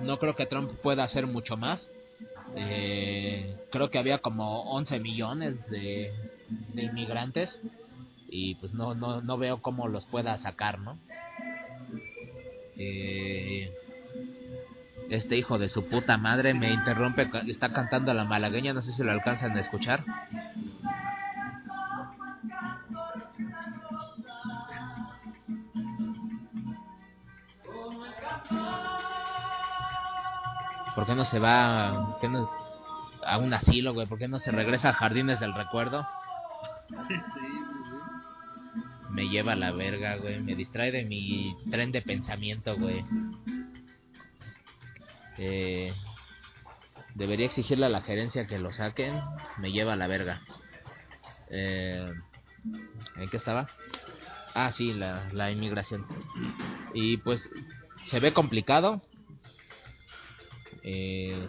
[0.00, 1.90] no creo que Trump pueda hacer mucho más.
[2.56, 6.12] Eh, creo que había como 11 millones de,
[6.74, 7.60] inmigrantes
[8.28, 10.98] y pues no, no, no veo cómo los pueda sacar, ¿no?
[12.76, 13.72] Eh,
[15.10, 19.02] este hijo de su puta madre me interrumpe, está cantando la malagueña, no sé si
[19.02, 20.04] lo alcanzan a escuchar.
[30.94, 31.88] ¿Por qué no se va
[33.26, 34.06] a un asilo, güey?
[34.06, 36.06] ¿Por qué no se regresa a Jardines del Recuerdo?
[39.10, 40.40] Me lleva a la verga, güey.
[40.40, 43.04] Me distrae de mi tren de pensamiento, güey.
[45.40, 45.94] Eh,
[47.14, 49.20] debería exigirle a la gerencia que lo saquen.
[49.58, 50.42] Me lleva a la verga.
[51.48, 52.12] Eh,
[53.16, 53.68] ¿En qué estaba?
[54.54, 56.06] Ah, sí, la, la inmigración.
[56.92, 57.48] Y pues
[58.04, 59.02] se ve complicado
[60.82, 61.48] eh,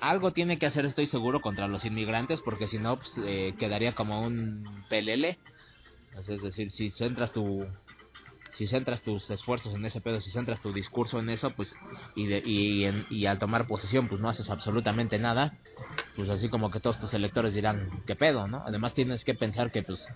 [0.00, 3.94] algo tiene que hacer, estoy seguro, contra los inmigrantes, porque si no, pues, eh, quedaría
[3.94, 5.38] como un pelele.
[6.16, 7.66] Es decir, si centras tu
[8.54, 11.76] si centras tus esfuerzos en ese pedo, si centras tu discurso en eso, pues
[12.14, 15.58] y, y, y al tomar posesión, pues no haces absolutamente nada,
[16.16, 18.62] pues así como que todos tus electores dirán, ¿qué pedo, no?
[18.64, 20.08] Además tienes que pensar que pues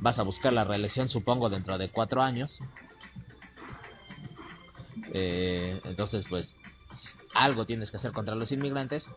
[0.00, 2.60] vas a buscar la reelección, supongo, dentro de cuatro años,
[5.12, 6.54] eh, entonces, pues,
[7.34, 9.08] algo tienes que hacer contra los inmigrantes,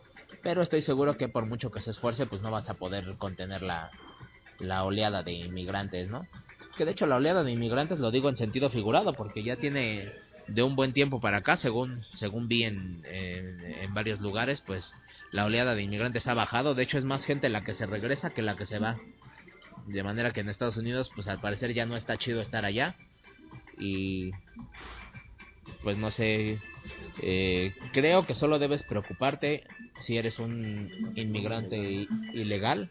[0.42, 3.62] pero estoy seguro que por mucho que se esfuerce, pues no vas a poder contener
[3.62, 3.90] la,
[4.58, 6.26] la oleada de inmigrantes, ¿no?
[6.76, 10.12] Que de hecho la oleada de inmigrantes lo digo en sentido figurado, porque ya tiene
[10.46, 14.96] de un buen tiempo para acá, según, según vi en, en, varios lugares, pues
[15.30, 18.30] la oleada de inmigrantes ha bajado, de hecho es más gente la que se regresa
[18.30, 18.98] que la que se va.
[19.86, 22.96] De manera que en Estados Unidos, pues al parecer ya no está chido estar allá.
[23.78, 24.32] Y
[25.82, 26.58] pues no sé,
[27.22, 29.64] eh, creo que solo debes preocuparte
[29.96, 32.90] si eres un inmigrante ilegal.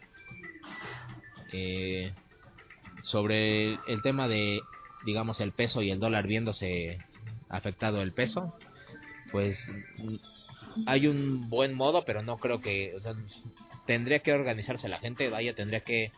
[1.52, 2.12] Eh,
[3.02, 4.60] sobre el tema de,
[5.04, 6.98] digamos, el peso y el dólar viéndose
[7.48, 8.54] afectado el peso,
[9.32, 9.70] pues
[10.86, 12.96] hay un buen modo, pero no creo que,
[13.86, 16.12] tendría que organizarse la gente, vaya, tendría que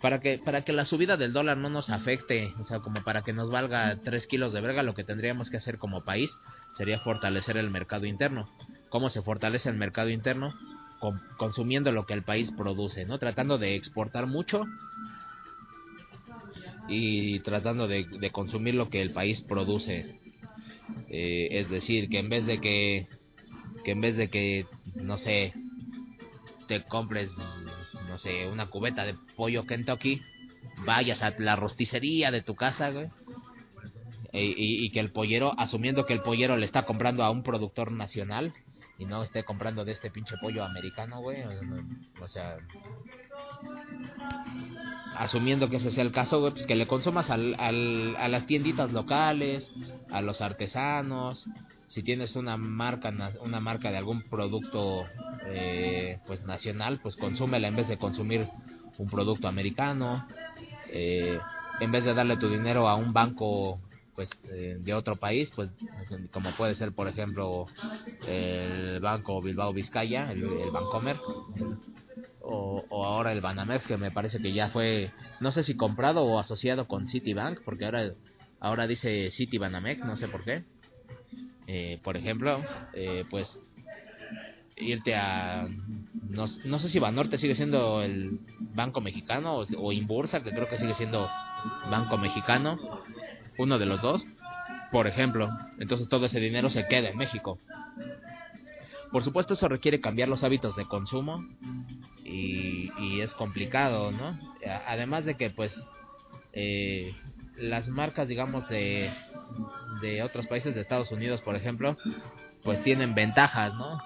[0.00, 3.22] para que para que la subida del dólar no nos afecte, o sea, como para
[3.22, 6.30] que nos valga 3 kilos de verga, lo que tendríamos que hacer como país
[6.76, 8.48] sería fortalecer el mercado interno.
[8.90, 10.54] ¿Cómo se fortalece el mercado interno?
[11.36, 13.18] consumiendo lo que el país produce, ¿no?
[13.18, 14.64] Tratando de exportar mucho
[16.88, 20.18] y tratando de, consumir lo que el país produce.
[21.10, 23.06] Eh, es decir, que en vez de que,
[23.84, 25.54] que en vez de que, no sé,
[26.66, 27.32] te compres
[28.08, 30.22] no sé, una cubeta de pollo Kentucky,
[30.84, 33.08] vayas a la rosticería de tu casa, güey,
[34.32, 37.42] e- y, y que el pollero, asumiendo que el pollero le está comprando a un
[37.42, 38.54] productor nacional
[38.98, 41.42] y no esté comprando de este pinche pollo americano, güey.
[42.20, 42.56] O sea,
[45.18, 48.92] asumiendo que ese sea el caso, pues que le consumas al, al, a las tienditas
[48.92, 49.72] locales,
[50.10, 51.48] a los artesanos.
[51.88, 55.08] Si tienes una marca, na- una marca de algún producto,
[55.46, 58.48] eh, pues nacional, pues consúmela en vez de consumir
[58.98, 60.24] un producto americano.
[60.92, 61.40] Eh,
[61.80, 63.78] en vez de darle tu dinero a un banco,
[64.14, 65.70] pues eh, de otro país, pues
[66.32, 67.66] como puede ser, por ejemplo,
[68.26, 71.16] el banco Bilbao Vizcaya, el, el Bancomer,
[72.50, 76.24] o, o ahora el Banamex, que me parece que ya fue, no sé si comprado
[76.24, 78.12] o asociado con Citibank, porque ahora,
[78.60, 80.64] ahora dice City Banamex, no sé por qué.
[81.66, 83.60] Eh, por ejemplo, eh, pues
[84.76, 85.68] irte a,
[86.30, 88.40] no, no sé si Banorte sigue siendo el
[88.74, 91.28] Banco Mexicano o, o Inbursa, que creo que sigue siendo
[91.90, 92.78] Banco Mexicano,
[93.58, 94.26] uno de los dos,
[94.90, 95.50] por ejemplo.
[95.78, 97.58] Entonces todo ese dinero se queda en México.
[99.10, 101.44] Por supuesto eso requiere cambiar los hábitos de consumo
[102.28, 104.38] y, y es complicado, ¿no?
[104.86, 105.84] Además de que pues
[106.52, 107.14] eh,
[107.56, 109.10] las marcas, digamos, de,
[110.00, 111.96] de otros países de Estados Unidos, por ejemplo,
[112.62, 113.98] pues tienen ventajas, ¿no?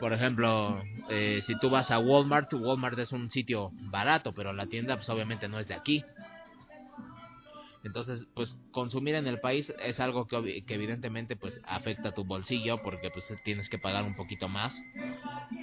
[0.00, 4.66] Por ejemplo, eh, si tú vas a Walmart, Walmart es un sitio barato, pero la
[4.66, 6.04] tienda pues obviamente no es de aquí.
[7.84, 12.80] Entonces, pues consumir en el país es algo que, que evidentemente pues afecta tu bolsillo
[12.82, 14.82] porque pues tienes que pagar un poquito más,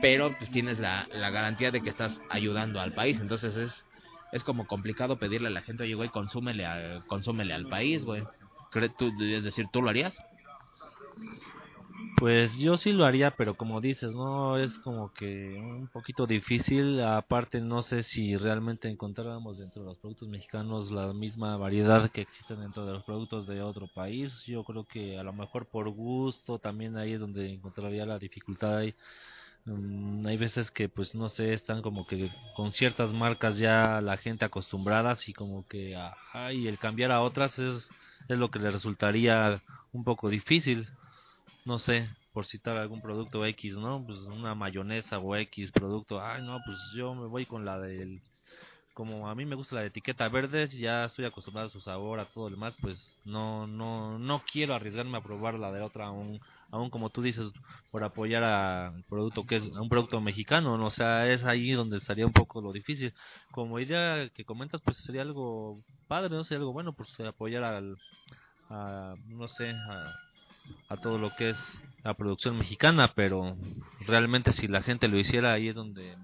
[0.02, 3.20] pero pues tienes la, la garantía de que estás ayudando al país.
[3.22, 3.86] Entonces es
[4.32, 8.24] es como complicado pedirle a la gente, oye, güey, consúmele, a- consúmele al país, güey.
[8.70, 10.16] ¿Cree tú- Es decir, ¿tú lo harías?
[12.20, 17.02] Pues yo sí lo haría, pero como dices, no es como que un poquito difícil.
[17.02, 22.20] Aparte, no sé si realmente encontráramos dentro de los productos mexicanos la misma variedad que
[22.20, 24.44] existe dentro de los productos de otro país.
[24.46, 28.80] Yo creo que a lo mejor por gusto también ahí es donde encontraría la dificultad.
[28.80, 28.94] Ahí.
[29.64, 34.18] Mm, hay veces que, pues no sé, están como que con ciertas marcas ya la
[34.18, 35.98] gente acostumbradas y como que,
[36.34, 37.90] ay, el cambiar a otras es,
[38.28, 39.62] es lo que le resultaría
[39.94, 40.86] un poco difícil
[41.66, 44.04] no sé, por citar algún producto X, ¿no?
[44.06, 48.22] Pues una mayonesa o X producto, ay, no, pues yo me voy con la del,
[48.94, 52.26] como a mí me gusta la etiqueta verde, ya estoy acostumbrado a su sabor, a
[52.26, 56.40] todo lo demás, pues no, no, no quiero arriesgarme a probar la de otra, aún,
[56.72, 57.52] aún como tú dices,
[57.92, 60.88] por apoyar a un producto que es un producto mexicano, ¿no?
[60.88, 63.14] o sea, es ahí donde estaría un poco lo difícil.
[63.52, 67.98] Como idea que comentas, pues sería algo padre, no sería algo bueno, pues apoyar al,
[68.70, 70.14] a, no sé, a
[70.88, 71.58] a todo lo que es
[72.04, 73.58] la producción mexicana, pero
[74.02, 76.16] realmente si la gente lo hiciera ahí es donde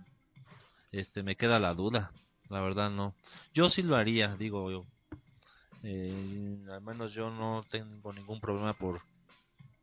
[0.92, 2.12] este me queda la duda,
[2.50, 3.16] la verdad no.
[3.54, 4.86] Yo sí lo haría, digo yo.
[5.84, 9.02] Eh, al menos yo no tengo ningún problema por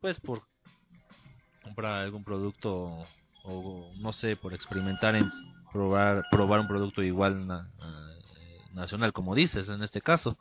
[0.00, 0.42] pues por
[1.62, 3.06] comprar algún producto
[3.44, 5.30] o no sé, por experimentar en
[5.72, 10.36] probar probar un producto igual eh, nacional como dices en este caso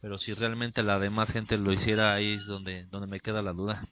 [0.00, 3.52] pero si realmente la demás gente lo hiciera ahí es donde donde me queda la
[3.52, 3.88] duda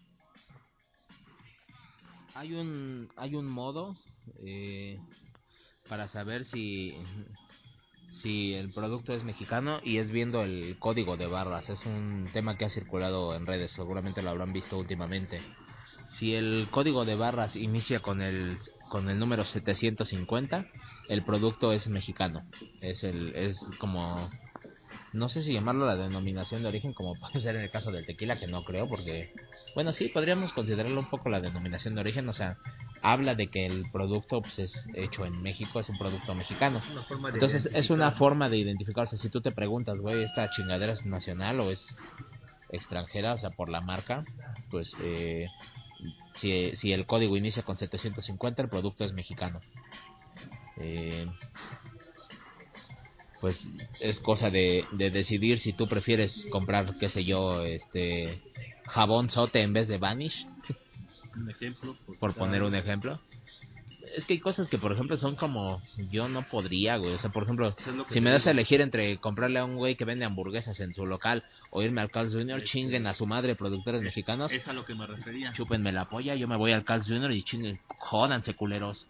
[2.34, 3.96] Hay un, hay un modo
[4.44, 5.00] eh,
[5.88, 6.94] para saber si,
[8.10, 11.68] si el producto es mexicano y es viendo el código de barras.
[11.68, 15.40] Es un tema que ha circulado en redes, seguramente lo habrán visto últimamente.
[16.06, 18.58] Si el código de barras inicia con el,
[18.90, 20.66] con el número 750,
[21.08, 22.42] el producto es mexicano.
[22.80, 24.30] Es, el, es como
[25.12, 28.06] no sé si llamarlo la denominación de origen como puede ser en el caso del
[28.06, 29.32] tequila que no creo porque
[29.74, 32.58] bueno sí podríamos considerarlo un poco la denominación de origen o sea
[33.02, 36.82] habla de que el producto pues, es hecho en México es un producto mexicano.
[37.32, 41.60] Entonces es una forma de identificarse si tú te preguntas güey esta chingadera es nacional
[41.60, 41.86] o es
[42.70, 44.24] extranjera o sea por la marca
[44.70, 45.48] pues eh,
[46.34, 49.60] si, si el código inicia con 750 el producto es mexicano.
[50.76, 51.26] Eh,
[53.40, 53.68] pues
[54.00, 58.40] es cosa de, de decidir si tú prefieres comprar, qué sé yo, este
[58.86, 60.46] jabón sote en vez de Vanish,
[61.36, 63.20] un ejemplo por poner un ejemplo.
[64.16, 67.12] Es que hay cosas que, por ejemplo, son como yo no podría, güey.
[67.12, 67.76] O sea, por ejemplo,
[68.08, 71.04] si me das a elegir entre comprarle a un güey que vende hamburguesas en su
[71.04, 74.86] local o irme al Carl's Jr., chinguen a su madre productores mexicanos, es a lo
[74.86, 77.30] que me refería chúpenme la polla, yo me voy al Carl's Jr.
[77.32, 79.06] y chinguen, jódanse culeros.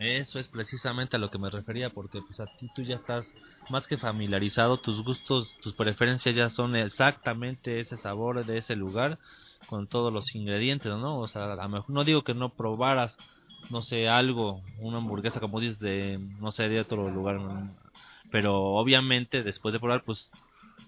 [0.00, 3.34] Eso es precisamente a lo que me refería, porque pues a ti tú ya estás
[3.68, 9.18] más que familiarizado, tus gustos, tus preferencias ya son exactamente ese sabor de ese lugar
[9.66, 11.18] con todos los ingredientes, ¿no?
[11.18, 13.16] O sea, a lo mejor no digo que no probaras,
[13.70, 17.40] no sé, algo, una hamburguesa como dices de, no sé, de otro lugar,
[18.30, 20.30] pero obviamente después de probar, pues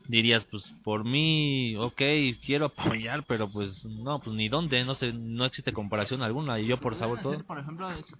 [0.06, 2.02] dirías, pues por mí, ok,
[2.44, 6.66] quiero apoyar, pero pues no, pues ni dónde, no sé, no existe comparación alguna y
[6.66, 7.42] yo por sabor todo.
[7.44, 8.16] Por ejemplo, es,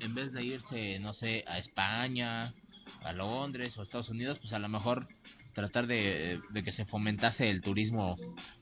[0.00, 2.54] en vez de irse, no sé, a España,
[3.02, 5.06] a Londres o a Estados Unidos, pues a lo mejor
[5.54, 8.18] tratar de, de que se fomentase el turismo,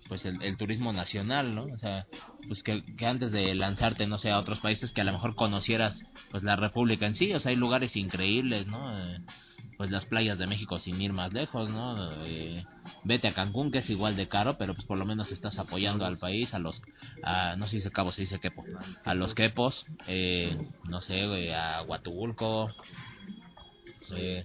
[0.07, 1.64] pues el, el turismo nacional, ¿no?
[1.64, 2.07] O sea,
[2.47, 5.35] pues que, que, antes de lanzarte, no sé, a otros países, que a lo mejor
[5.35, 8.97] conocieras, pues la República en sí, o sea, hay lugares increíbles, ¿no?
[8.97, 9.18] Eh,
[9.77, 12.25] pues las playas de México sin ir más lejos, ¿no?
[12.25, 12.64] Eh,
[13.03, 16.07] vete a Cancún, que es igual de caro, pero pues por lo menos estás apoyando
[16.07, 16.81] al país, a los,
[17.22, 18.64] a, no se dice cabo, se dice quepo,
[19.05, 22.70] a los quepos, eh, no sé, a Huatulco,
[24.12, 24.45] eh,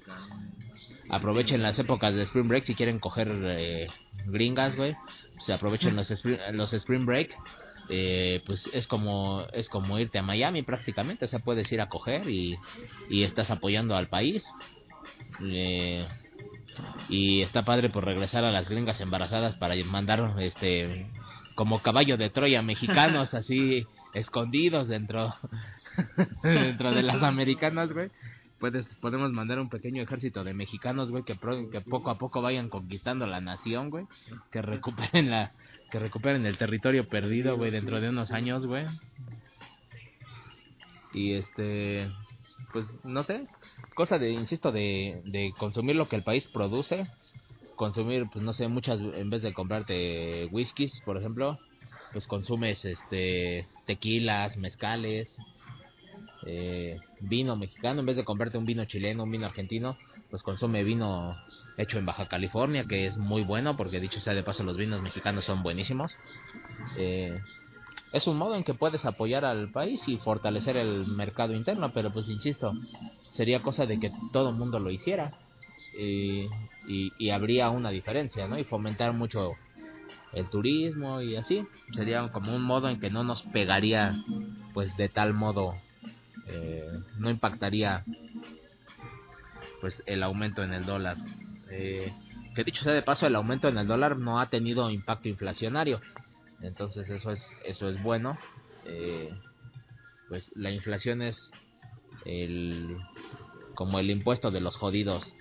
[1.09, 3.87] aprovechen las épocas de Spring Break si quieren coger eh,
[4.25, 4.95] gringas, güey.
[5.39, 6.11] Se aprovechen los,
[6.53, 7.35] los Spring Break.
[7.91, 11.89] Eh, pues es como es como irte a Miami prácticamente, o sea, puedes ir a
[11.89, 12.59] coger y,
[13.09, 14.45] y estás apoyando al país.
[15.41, 21.07] Y está padre por regresar a las gringas embarazadas para mandar este
[21.55, 25.35] como caballo de Troya mexicanos así escondidos dentro
[26.43, 28.09] dentro de las americanas, güey
[29.01, 31.37] podemos mandar un pequeño ejército de mexicanos, güey, que,
[31.71, 34.05] que poco a poco vayan conquistando la nación, güey,
[34.51, 35.51] que recuperen la,
[35.89, 38.85] que recuperen el territorio perdido, güey, dentro de unos años, güey.
[41.13, 42.11] Y este,
[42.71, 43.47] pues, no sé,
[43.95, 47.07] cosa de, insisto, de, de consumir lo que el país produce,
[47.75, 51.59] consumir, pues, no sé, muchas, en vez de comprarte whiskies, por ejemplo,
[52.11, 55.35] pues consumes, este, tequilas, mezcales,
[56.45, 59.97] eh, vino mexicano, en vez de comprarte un vino chileno, un vino argentino,
[60.29, 61.35] pues consume vino
[61.77, 65.01] hecho en Baja California, que es muy bueno, porque dicho sea de paso, los vinos
[65.01, 66.17] mexicanos son buenísimos.
[66.97, 67.39] Eh,
[68.11, 72.11] es un modo en que puedes apoyar al país y fortalecer el mercado interno, pero
[72.11, 72.73] pues insisto,
[73.29, 75.33] sería cosa de que todo el mundo lo hiciera
[75.97, 76.47] y,
[76.87, 78.57] y, y habría una diferencia, ¿no?
[78.57, 79.55] Y fomentar mucho
[80.33, 81.65] el turismo y así.
[81.93, 84.15] Sería como un modo en que no nos pegaría
[84.73, 85.75] pues de tal modo
[86.47, 88.03] eh, no impactaría
[89.81, 91.17] pues el aumento en el dólar.
[91.71, 92.11] Eh,
[92.55, 96.01] que dicho sea de paso, el aumento en el dólar no ha tenido impacto inflacionario.
[96.61, 98.37] Entonces eso es eso es bueno.
[98.85, 99.33] Eh,
[100.27, 101.51] pues la inflación es
[102.25, 102.97] el
[103.75, 105.35] como el impuesto de los jodidos.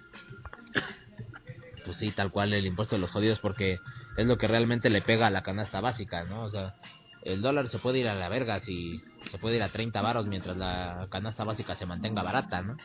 [1.85, 3.81] Pues sí, tal cual el impuesto de los jodidos porque
[4.17, 6.43] es lo que realmente le pega a la canasta básica, ¿no?
[6.43, 6.75] O sea,
[7.23, 10.27] el dólar se puede ir a la verga si se puede ir a 30 varos
[10.27, 12.77] mientras la canasta básica se mantenga barata, ¿no?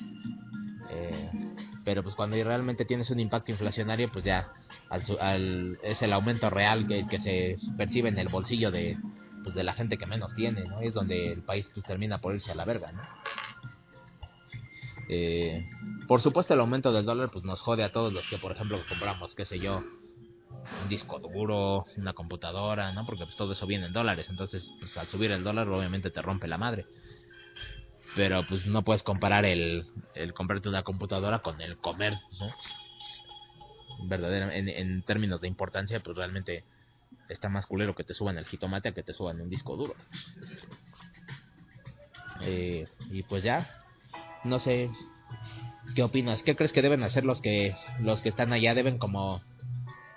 [0.90, 1.53] Eh,
[1.84, 4.52] pero pues cuando realmente tienes un impacto inflacionario, pues ya
[4.90, 8.98] al, es el aumento real que, que, se percibe en el bolsillo de,
[9.44, 10.82] pues de la gente que menos tiene, ¿no?
[10.82, 13.02] Es donde el país pues termina por irse a la verga, ¿no?
[15.10, 15.68] Eh,
[16.08, 18.80] por supuesto el aumento del dólar pues nos jode a todos los que por ejemplo
[18.88, 19.84] compramos, qué sé yo,
[20.82, 23.06] un disco duro, una computadora, ¿no?
[23.06, 26.22] Porque pues todo eso viene en dólares, entonces pues al subir el dólar obviamente te
[26.22, 26.86] rompe la madre.
[28.16, 32.54] Pero pues no puedes comparar el, el comprarte una computadora con el comer, ¿no?
[34.06, 36.64] Verdaderamente, en, términos de importancia, pues realmente
[37.30, 39.96] está más culero que te suban el jitomate a que te suban un disco duro.
[42.42, 43.70] Eh, y pues ya,
[44.44, 44.92] no sé,
[45.96, 46.44] ¿qué opinas?
[46.44, 48.74] ¿Qué crees que deben hacer los que los que están allá?
[48.74, 49.42] Deben como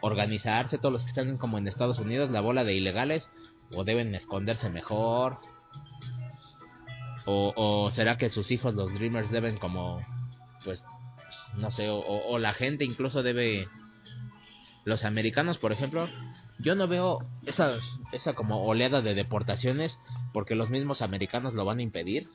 [0.01, 3.31] organizarse todos los que están como en Estados Unidos, la bola de ilegales,
[3.73, 5.39] o deben esconderse mejor,
[7.27, 10.01] o, o será que sus hijos, los Dreamers, deben como,
[10.65, 10.83] pues,
[11.57, 13.69] no sé, o, o la gente incluso debe,
[14.85, 16.09] los americanos, por ejemplo,
[16.59, 17.77] yo no veo esa,
[18.13, 19.99] esa como oleada de deportaciones
[20.33, 22.29] porque los mismos americanos lo van a impedir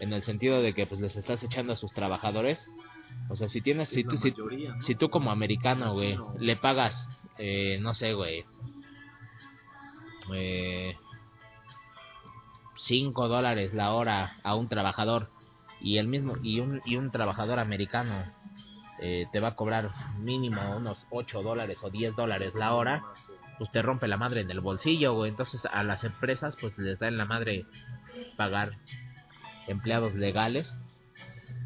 [0.00, 2.68] en el sentido de que pues les estás echando a sus trabajadores.
[3.30, 4.34] O sea si tienes si tú, si,
[4.80, 7.08] si, tú como americano güey le pagas
[7.38, 8.44] eh, no sé güey
[10.34, 10.96] eh,
[12.76, 15.30] 5 dólares la hora a un trabajador
[15.80, 18.24] y el mismo y un y un trabajador americano
[19.00, 23.04] eh, te va a cobrar mínimo unos 8 dólares o 10 dólares la hora
[23.58, 25.26] pues te rompe la madre en el bolsillo.
[25.26, 27.66] Entonces a las empresas pues les da en la madre
[28.36, 28.78] pagar
[29.66, 30.76] empleados legales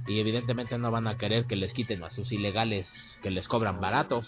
[0.06, 3.80] y evidentemente no van a querer que les quiten a sus ilegales que les cobran
[3.80, 4.22] barato.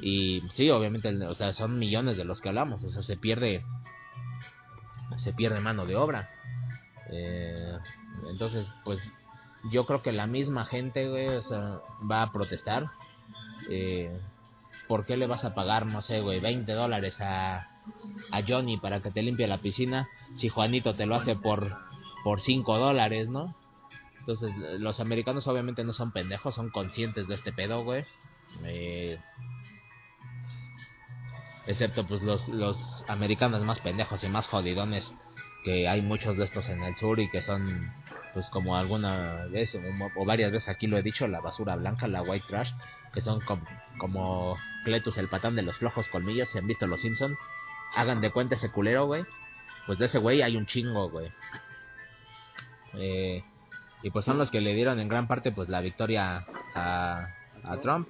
[0.00, 3.64] Y sí, obviamente, o sea, son millones de los que hablamos, o sea, se pierde
[5.16, 6.30] se pierde mano de obra.
[7.10, 7.78] Eh,
[8.30, 9.00] entonces, pues
[9.70, 11.80] yo creo que la misma gente, güey, o sea,
[12.10, 12.90] va a protestar.
[13.70, 14.20] Eh,
[14.88, 17.68] ¿por qué le vas a pagar, no sé, güey, 20 dólares a,
[18.32, 21.76] a Johnny para que te limpie la piscina si Juanito te lo hace por,
[22.24, 23.54] por 5 dólares, ¿no?
[24.20, 28.04] Entonces, los americanos obviamente no son pendejos, son conscientes de este pedo, güey.
[28.64, 29.18] Eh,
[31.68, 35.14] excepto pues los, los americanos más pendejos y más jodidones,
[35.64, 37.92] que hay muchos de estos en el sur y que son
[38.32, 39.78] pues como alguna vez
[40.16, 42.72] o, varias veces aquí lo he dicho, la basura blanca, la white trash,
[43.12, 43.40] que son
[43.98, 47.36] como Cletus el patán de los flojos colmillos, si han visto los Simpson,
[47.94, 49.26] hagan de cuenta ese culero, güey.
[49.86, 51.30] Pues de ese güey hay un chingo, güey.
[52.94, 53.44] Eh,
[54.02, 57.28] y pues son los que le dieron en gran parte pues la victoria a,
[57.62, 58.08] a Trump.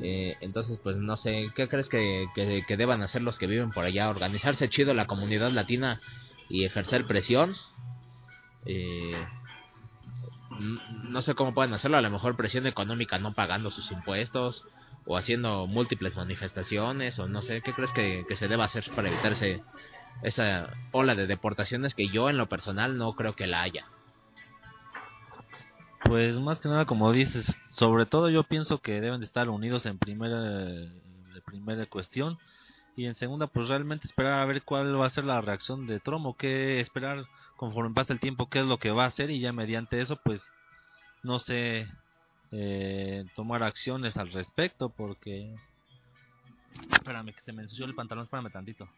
[0.00, 3.84] Eh, entonces, pues no sé, ¿qué crees que, que, deban hacer los que viven por
[3.84, 4.08] allá?
[4.08, 6.00] ¿Organizarse chido la comunidad latina
[6.48, 7.54] y ejercer presión?
[8.64, 9.22] Eh,
[11.04, 14.66] no sé cómo pueden hacerlo, a lo mejor presión económica no pagando sus impuestos
[15.04, 19.08] o haciendo múltiples manifestaciones o no sé, ¿qué crees que, que se deba hacer para
[19.08, 19.62] evitarse
[20.22, 23.86] esa ola de deportaciones que yo en lo personal no creo que la haya?
[26.04, 29.86] Pues más que nada, como dices, sobre todo yo pienso que deben de estar unidos
[29.86, 30.90] en primera,
[31.46, 32.38] primera cuestión
[32.96, 36.00] y en segunda, pues realmente esperar a ver cuál va a ser la reacción de
[36.00, 37.24] Trump o qué esperar
[37.56, 40.16] conforme pasa el tiempo, qué es lo que va a hacer y ya mediante eso,
[40.16, 40.44] pues
[41.22, 41.88] no sé,
[42.50, 45.54] eh, tomar acciones al respecto porque...
[46.90, 48.88] Espérame, que se me ensució el pantalón, espérame tantito.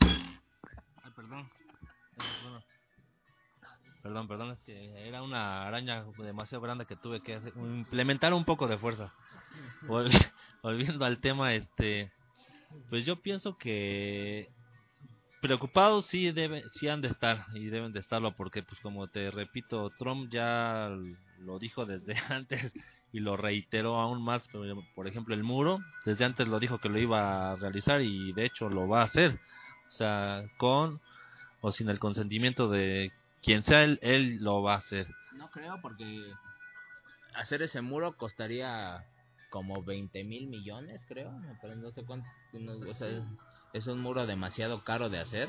[0.00, 1.50] Ay, perdón.
[4.04, 8.68] Perdón, perdón, es que era una araña demasiado grande que tuve que implementar un poco
[8.68, 9.14] de fuerza.
[10.62, 12.12] Volviendo al tema, este,
[12.90, 14.50] pues yo pienso que
[15.40, 19.30] preocupados sí debe, sí han de estar y deben de estarlo porque, pues como te
[19.30, 20.94] repito, Trump ya
[21.40, 22.74] lo dijo desde antes
[23.10, 24.46] y lo reiteró aún más.
[24.94, 28.44] Por ejemplo, el muro, desde antes lo dijo que lo iba a realizar y de
[28.44, 29.40] hecho lo va a hacer.
[29.88, 31.00] O sea, con
[31.62, 33.10] o sin el consentimiento de
[33.44, 35.06] quien sea él, él lo va a hacer.
[35.36, 36.04] No creo porque
[37.34, 39.04] hacer ese muro costaría
[39.50, 41.32] como 20 mil millones, creo.
[41.60, 42.28] Pero no sé cuánto.
[43.72, 45.48] es un muro demasiado caro de hacer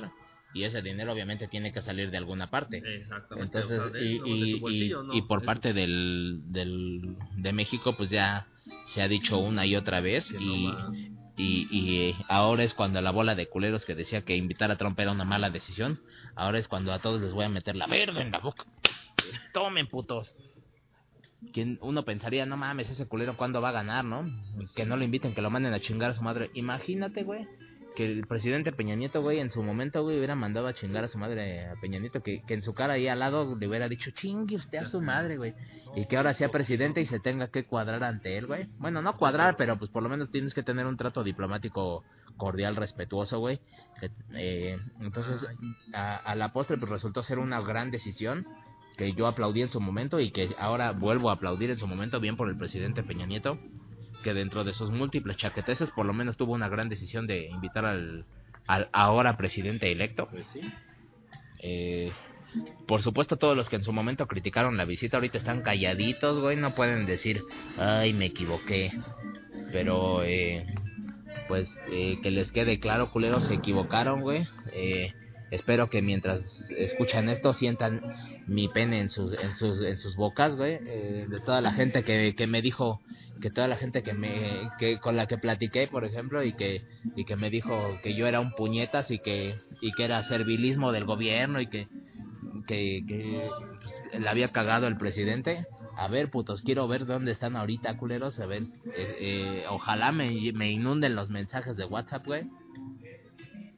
[0.53, 2.77] y ese dinero obviamente tiene que salir de alguna parte.
[2.77, 3.57] Exactamente.
[3.57, 4.61] Entonces, y,
[5.11, 8.47] y, por parte del, del, de México, pues ya
[8.85, 10.71] se ha dicho una y otra vez y,
[11.37, 14.99] y, y ahora es cuando la bola de culeros que decía que invitar a Trump
[14.99, 15.99] era una mala decisión,
[16.35, 18.65] ahora es cuando a todos les voy a meter la verde en la boca.
[19.53, 20.35] Tomen, putos.
[21.53, 24.25] Quien uno pensaría, no mames, ese culero cuándo va a ganar, ¿no?
[24.75, 26.49] Que no lo inviten, que lo manden a chingar a su madre.
[26.53, 27.45] Imagínate, güey,
[27.95, 31.07] que el presidente Peña Nieto, güey, en su momento, güey, hubiera mandado a chingar a
[31.07, 33.89] su madre a Peña Nieto, que, que en su cara ahí al lado le hubiera
[33.89, 35.53] dicho, chingue usted a su madre, güey,
[35.95, 38.67] y que ahora sea presidente y se tenga que cuadrar ante él, güey.
[38.77, 42.03] Bueno, no cuadrar, pero pues por lo menos tienes que tener un trato diplomático
[42.37, 43.59] cordial, respetuoso, güey.
[44.35, 45.47] Eh, entonces,
[45.93, 48.45] a, a la postre, pues resultó ser una gran decisión
[48.97, 52.19] que yo aplaudí en su momento y que ahora vuelvo a aplaudir en su momento,
[52.19, 53.59] bien por el presidente Peña Nieto
[54.25, 57.85] que dentro de sus múltiples chaqueteses por lo menos tuvo una gran decisión de invitar
[57.85, 58.25] al,
[58.65, 60.27] al ahora presidente electo.
[60.31, 60.61] Pues sí.
[61.59, 62.11] Eh,
[62.87, 66.57] por supuesto, todos los que en su momento criticaron la visita ahorita están calladitos, güey,
[66.57, 67.43] no pueden decir,
[67.77, 68.91] ay, me equivoqué.
[69.71, 70.65] Pero, eh,
[71.47, 74.47] pues, eh, que les quede claro, culeros, se equivocaron, güey.
[74.73, 75.13] Eh,
[75.55, 78.01] espero que mientras escuchan esto sientan
[78.47, 82.03] mi pene en sus en sus en sus bocas güey eh, de toda la gente
[82.03, 83.01] que, que me dijo
[83.41, 86.83] que toda la gente que me que con la que platiqué por ejemplo y que
[87.15, 90.91] y que me dijo que yo era un puñetas y que y que era servilismo
[90.91, 91.87] del gobierno y que
[92.67, 93.49] que, que
[93.81, 95.67] pues, le había cagado el presidente.
[95.97, 100.51] A ver putos quiero ver dónde están ahorita culeros a ver eh, eh, ojalá me,
[100.53, 102.49] me inunden los mensajes de WhatsApp güey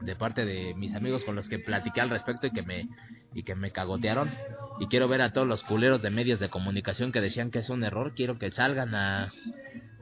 [0.01, 2.87] de parte de mis amigos con los que platiqué al respecto y que me
[3.33, 4.31] y que me cagotearon
[4.79, 7.69] y quiero ver a todos los culeros de medios de comunicación que decían que es
[7.69, 9.31] un error, quiero que salgan a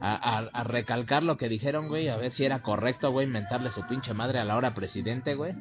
[0.00, 3.86] a, a, recalcar lo que dijeron, güey, a ver si era correcto, güey, mentarle su
[3.86, 5.54] pinche madre a la hora presidente, güey.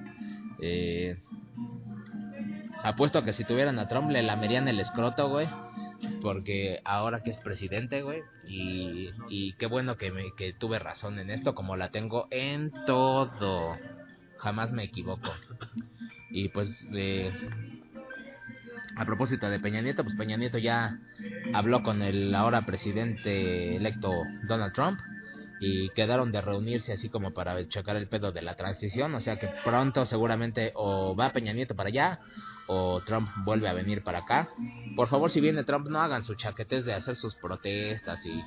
[0.61, 1.17] Eh,
[2.83, 5.47] apuesto que si tuvieran a Trump le lamerían el escroto, güey.
[6.21, 8.21] Porque ahora que es presidente, güey.
[8.47, 12.71] Y, y qué bueno que, me, que tuve razón en esto, como la tengo en
[12.85, 13.77] todo
[14.45, 15.31] jamás me equivoco.
[16.29, 17.33] Y pues de
[18.95, 20.99] a propósito de Peña Nieto, pues Peña Nieto ya
[21.53, 24.11] habló con el ahora presidente electo
[24.47, 24.99] Donald Trump
[25.59, 29.39] y quedaron de reunirse así como para checar el pedo de la transición, o sea
[29.39, 32.19] que pronto seguramente o va Peña Nieto para allá
[32.67, 34.49] o Trump vuelve a venir para acá.
[34.95, 38.43] Por favor, si viene Trump, no hagan su chaquetes de hacer sus protestas y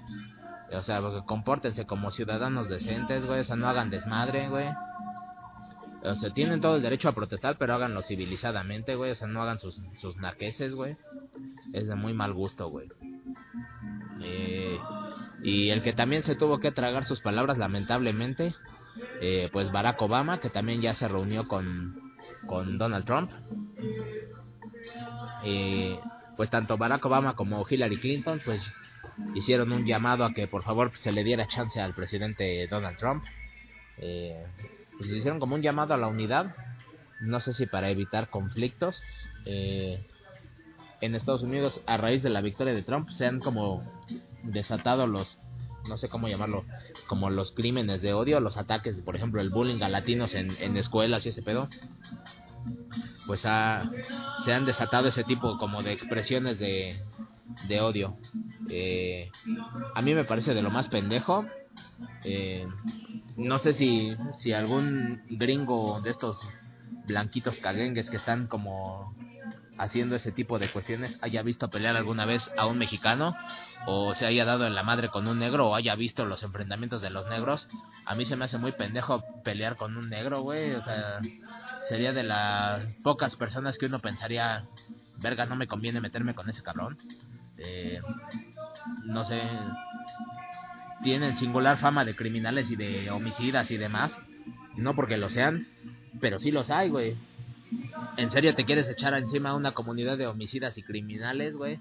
[0.70, 4.68] o sea, compórtense como ciudadanos decentes, güey, o sea, no hagan desmadre, güey.
[6.05, 9.11] O sea, tienen todo el derecho a protestar, pero háganlo civilizadamente, güey.
[9.11, 10.96] O sea, no hagan sus, sus naqueses, güey.
[11.72, 12.88] Es de muy mal gusto, güey.
[14.22, 14.78] Eh,
[15.42, 18.55] Y el que también se tuvo que tragar sus palabras, lamentablemente,
[19.20, 22.14] eh, pues Barack Obama, que también ya se reunió con,
[22.46, 23.30] con Donald Trump.
[25.44, 25.99] Eh,
[26.36, 28.72] pues tanto Barack Obama como Hillary Clinton, pues
[29.34, 33.24] hicieron un llamado a que por favor se le diera chance al presidente Donald Trump.
[33.99, 34.44] Eh,
[34.99, 36.55] pues hicieron como un llamado a la unidad,
[37.20, 39.03] no sé si para evitar conflictos.
[39.44, 40.05] Eh,
[41.01, 43.82] en Estados Unidos, a raíz de la victoria de Trump, se han como
[44.42, 45.38] desatado los,
[45.88, 46.64] no sé cómo llamarlo,
[47.07, 50.76] como los crímenes de odio, los ataques, por ejemplo, el bullying a latinos en, en
[50.76, 51.68] escuelas y ese pedo.
[53.26, 53.90] Pues ha,
[54.44, 57.01] se han desatado ese tipo como de expresiones de,
[57.68, 58.16] de odio.
[58.70, 59.30] Eh,
[59.94, 61.44] a mí me parece de lo más pendejo.
[62.24, 62.66] Eh,
[63.36, 66.49] no sé si, si algún gringo de estos
[67.07, 69.14] blanquitos caguengues que están como
[69.78, 73.36] haciendo ese tipo de cuestiones haya visto pelear alguna vez a un mexicano
[73.86, 77.01] o se haya dado en la madre con un negro o haya visto los enfrentamientos
[77.01, 77.68] de los negros.
[78.05, 80.74] A mí se me hace muy pendejo pelear con un negro, güey.
[80.74, 81.20] O sea,
[81.88, 84.66] sería de las pocas personas que uno pensaría,
[85.18, 86.99] verga, no me conviene meterme con ese cabrón.
[87.57, 88.01] Eh,
[89.05, 89.40] no sé,
[91.03, 94.18] tienen singular fama de criminales y de homicidas y demás.
[94.76, 95.66] No porque lo sean,
[96.20, 97.16] pero sí los hay, güey.
[98.16, 101.78] ¿En serio te quieres echar encima a una comunidad de homicidas y criminales, güey?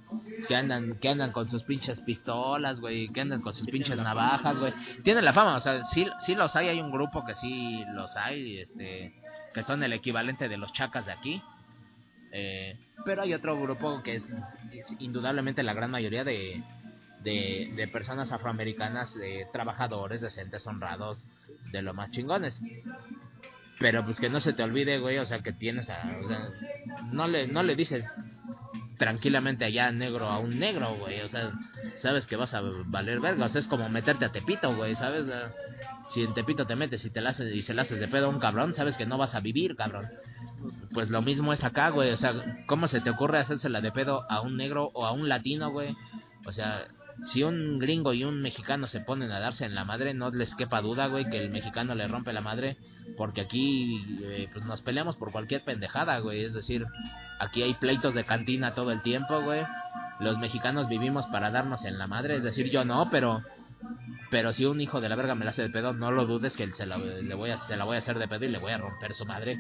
[0.48, 4.60] Que andan, que andan con sus pinches pistolas, güey, que andan con sus pinches navajas,
[4.60, 4.74] güey.
[5.04, 8.16] Tienen la fama, o sea, sí, sí los hay, hay un grupo que sí los
[8.18, 9.14] hay, este,
[9.54, 11.42] que son el equivalente de los chacas de aquí.
[12.32, 14.28] Eh, pero hay otro grupo que es,
[14.72, 16.62] es indudablemente la gran mayoría de,
[17.28, 21.28] de, personas afroamericanas, de trabajadores decentes, honrados,
[21.72, 22.62] de lo más chingones.
[23.80, 26.20] Pero pues que no se te olvide, güey, o sea, que tienes a...
[26.24, 26.50] O sea,
[27.12, 28.06] no le, no le dices
[28.98, 31.52] tranquilamente allá negro a un negro, güey, o sea,
[31.96, 35.26] sabes que vas a valer verga, o sea, es como meterte a Tepito, güey, ¿sabes?
[36.10, 38.26] Si en Tepito te metes y te la haces, y se la haces de pedo
[38.26, 40.10] a un cabrón, sabes que no vas a vivir, cabrón.
[40.94, 42.34] Pues lo mismo es acá, güey, o sea,
[42.66, 45.96] ¿cómo se te ocurre hacérsela de pedo a un negro o a un latino, güey?
[46.46, 46.88] O sea,
[47.24, 50.56] si un gringo y un mexicano se ponen a darse en la madre, no les
[50.56, 52.78] quepa duda, güey, que el mexicano le rompe la madre,
[53.18, 56.86] porque aquí eh, pues nos peleamos por cualquier pendejada, güey, es decir,
[57.40, 59.66] aquí hay pleitos de cantina todo el tiempo, güey.
[60.20, 63.44] Los mexicanos vivimos para darnos en la madre, es decir, yo no, pero
[64.30, 66.54] pero si un hijo de la verga me la hace de pedo, no lo dudes
[66.54, 68.72] que se la, voy a, se la voy a hacer de pedo y le voy
[68.72, 69.58] a romper su madre.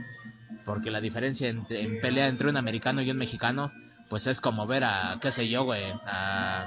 [0.66, 3.72] Porque la diferencia en, en pelea entre un americano y un mexicano,
[4.10, 6.66] pues es como ver a, qué sé yo, güey, a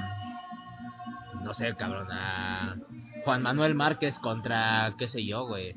[1.51, 2.77] no sé, cabrón, a
[3.25, 5.75] Juan Manuel Márquez contra, qué sé yo, güey,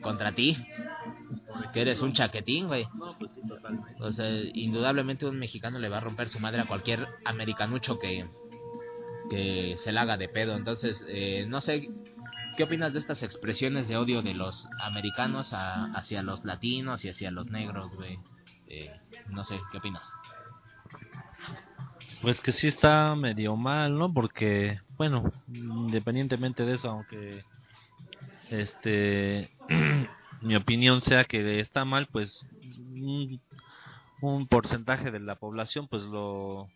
[0.00, 0.56] contra ti,
[1.74, 2.88] que eres un chaquetín, güey.
[4.00, 8.26] O sea, indudablemente un mexicano le va a romper su madre a cualquier americanucho que,
[9.28, 10.56] que se la haga de pedo.
[10.56, 11.90] Entonces, eh, no sé,
[12.56, 17.10] ¿qué opinas de estas expresiones de odio de los americanos a- hacia los latinos y
[17.10, 18.18] hacia los negros, güey?
[18.68, 20.08] Eh, no sé, ¿qué opinas?
[22.22, 24.12] Pues que sí está medio mal, ¿no?
[24.12, 27.44] Porque, bueno, independientemente de eso, aunque
[28.50, 29.50] este
[30.40, 32.44] mi opinión sea que está mal, pues
[34.20, 36.68] un, porcentaje de la población, pues lo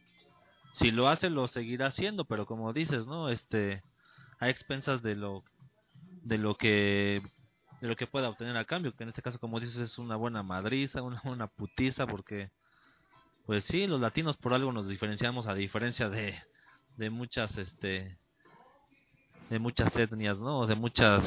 [0.74, 3.28] si lo hace lo seguirá haciendo, pero como dices, ¿no?
[3.28, 3.82] Este
[4.38, 5.42] a expensas de lo
[6.22, 7.22] de lo que
[7.80, 10.16] de lo que pueda obtener a cambio, que en este caso como dices es una
[10.16, 12.50] buena madriza, una buena putiza porque
[13.46, 16.38] pues sí, los latinos por algo nos diferenciamos a diferencia de,
[17.00, 18.18] de muchas, este,
[19.48, 20.66] de muchas etnias, ¿no?
[20.66, 21.24] De muchas,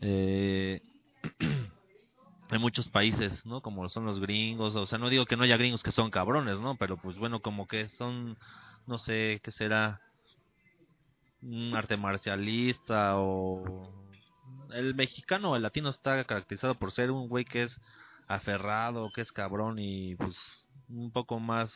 [0.00, 0.80] eh,
[2.50, 3.60] de muchos países, ¿no?
[3.60, 6.60] Como son los gringos, o sea, no digo que no haya gringos que son cabrones,
[6.60, 6.76] ¿no?
[6.76, 8.38] Pero pues bueno, como que son,
[8.86, 10.00] no sé, ¿qué será?
[11.42, 13.92] Un arte marcialista o...
[14.72, 17.80] El mexicano el latino está caracterizado por ser un güey que es
[18.28, 21.74] aferrado, que es cabrón y pues un poco más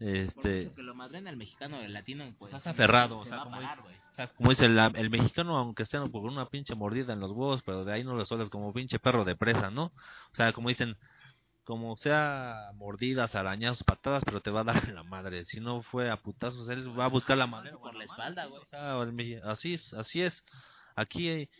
[0.00, 3.42] este Porque lo madrena el mexicano, el latino, pues Estás aferrado, o se sea, va
[3.42, 6.74] a como parar, o sea, como dice el, el mexicano aunque esté por una pinche
[6.74, 9.70] mordida en los huevos pero de ahí no lo sueltas como pinche perro de presa
[9.70, 9.84] no
[10.32, 10.96] o sea como dicen
[11.64, 15.44] como sea mordidas arañazos patadas pero te va a dar la madre.
[15.44, 18.62] Si no fue a putazos él va a buscar la manera por la espalda, güey.
[18.62, 20.44] o sea, el meji- así es así es.
[20.96, 21.50] Aquí eh,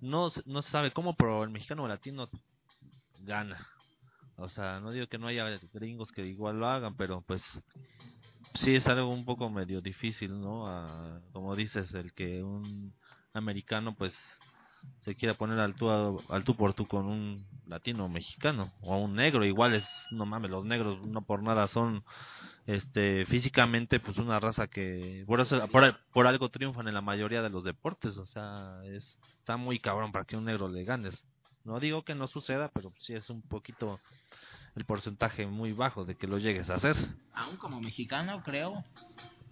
[0.00, 2.30] no no se sabe cómo pero el mexicano o el latino
[3.18, 3.58] gana
[4.40, 7.42] o sea no digo que no haya gringos que igual lo hagan pero pues
[8.54, 10.66] sí es algo un poco medio difícil, ¿no?
[10.66, 12.92] A- como dices, el que un
[13.32, 14.18] americano pues
[15.02, 19.14] se quiera poner al tú, al tú por tú con un latino mexicano o un
[19.14, 22.02] negro, igual es, no mames, los negros no por nada son
[22.66, 25.56] este físicamente pues una raza que por eso
[26.12, 30.12] por algo triunfan en la mayoría de los deportes, o sea, es está muy cabrón
[30.12, 31.24] para que un negro le ganes.
[31.70, 34.00] No digo que no suceda, pero sí es un poquito
[34.74, 36.96] el porcentaje muy bajo de que lo llegues a hacer.
[37.32, 38.84] Aún como mexicano, creo.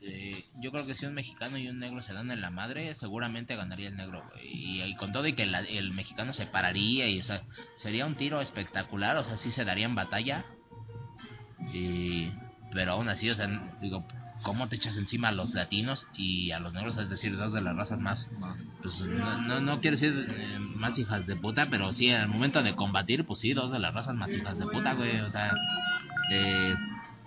[0.01, 2.93] Eh, yo creo que si un mexicano y un negro se dan en la madre,
[2.97, 4.25] seguramente ganaría el negro.
[4.43, 7.45] Y, y con todo y que el mexicano se pararía y, o sea,
[7.77, 10.45] sería un tiro espectacular, o sea, sí se darían batalla.
[11.73, 12.33] Y,
[12.73, 13.47] pero aún así, o sea,
[13.81, 14.05] digo,
[14.43, 17.61] cómo te echas encima a los latinos y a los negros, es decir, dos de
[17.61, 18.28] las razas más,
[18.82, 22.62] pues no, no, quiero decir eh, más hijas de puta, pero sí, en el momento
[22.62, 25.53] de combatir, pues sí, dos de las razas más hijas de puta, güey, o sea,
[26.30, 26.74] eh,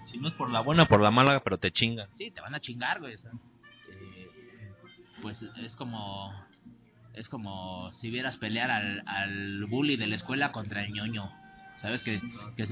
[0.05, 2.07] si no es por la buena, por la mala, pero te chingan.
[2.14, 3.32] Sí, te van a chingar, güey, o sea,
[3.91, 4.30] eh,
[5.22, 6.34] pues es como,
[7.14, 11.30] es como si vieras pelear al, al bully de la escuela contra el ñoño.
[11.82, 12.03] ¿Sabes?
[12.03, 12.21] Que,
[12.55, 12.67] que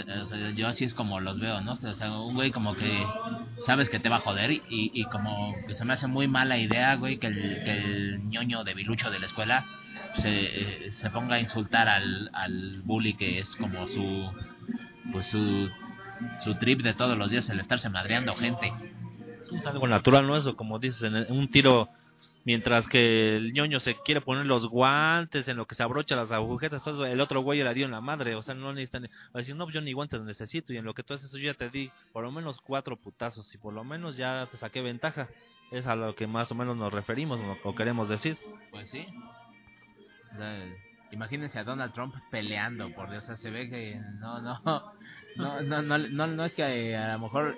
[0.56, 1.74] yo así es como los veo, ¿no?
[1.74, 3.04] O sea, un güey como que
[3.66, 6.60] sabes que te va a joder y, y como que se me hace muy mala
[6.60, 9.66] idea, güey, que el, que el ñoño debilucho de la escuela
[10.16, 14.32] se, se ponga a insultar al, al bully que es como su,
[15.12, 15.70] pues su,
[16.44, 18.72] su trip de todos los días, el estarse madreando gente.
[19.52, 20.38] Es algo natural, ¿no?
[20.38, 21.90] Eso, como dices, en un tiro
[22.50, 26.32] mientras que el ñoño se quiere poner los guantes en lo que se abrocha las
[26.32, 29.38] agujetas, el otro güey le dio en la madre, o sea, no necesitan, va a
[29.38, 31.54] decir, no, pues yo ni guantes necesito, y en lo que tú haces, yo ya
[31.54, 35.28] te di por lo menos cuatro putazos, y por lo menos ya te saqué ventaja,
[35.72, 38.36] es a lo que más o menos nos referimos, o queremos decir.
[38.72, 39.06] Pues sí.
[40.34, 40.66] O sea,
[41.12, 44.60] imagínense a Donald Trump peleando, por Dios, se ve que no, no,
[45.36, 47.56] no, no, no, no, no es que a lo mejor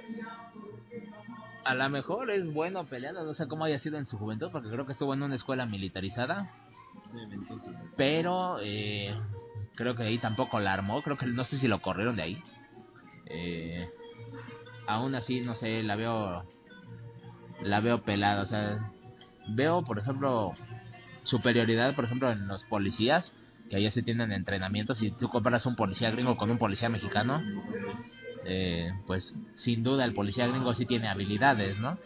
[1.64, 4.70] a lo mejor es bueno peleando, no sé cómo haya sido en su juventud, porque
[4.70, 6.52] creo que estuvo en una escuela militarizada.
[7.98, 9.16] Pero eh,
[9.76, 12.44] creo que ahí tampoco la armó, creo que no sé si lo corrieron de ahí.
[13.28, 13.90] Eh,
[14.88, 16.46] aún así, no sé, la veo
[17.64, 18.92] la veo pelada, o sea,
[19.50, 20.54] veo, por ejemplo,
[21.24, 23.34] superioridad, por ejemplo, en los policías,
[23.70, 27.42] que allá se tienen entrenamientos, si tú comparas un policía gringo con un policía mexicano,
[28.46, 31.98] eh, pues sin duda el policía gringo sí tiene habilidades, ¿no?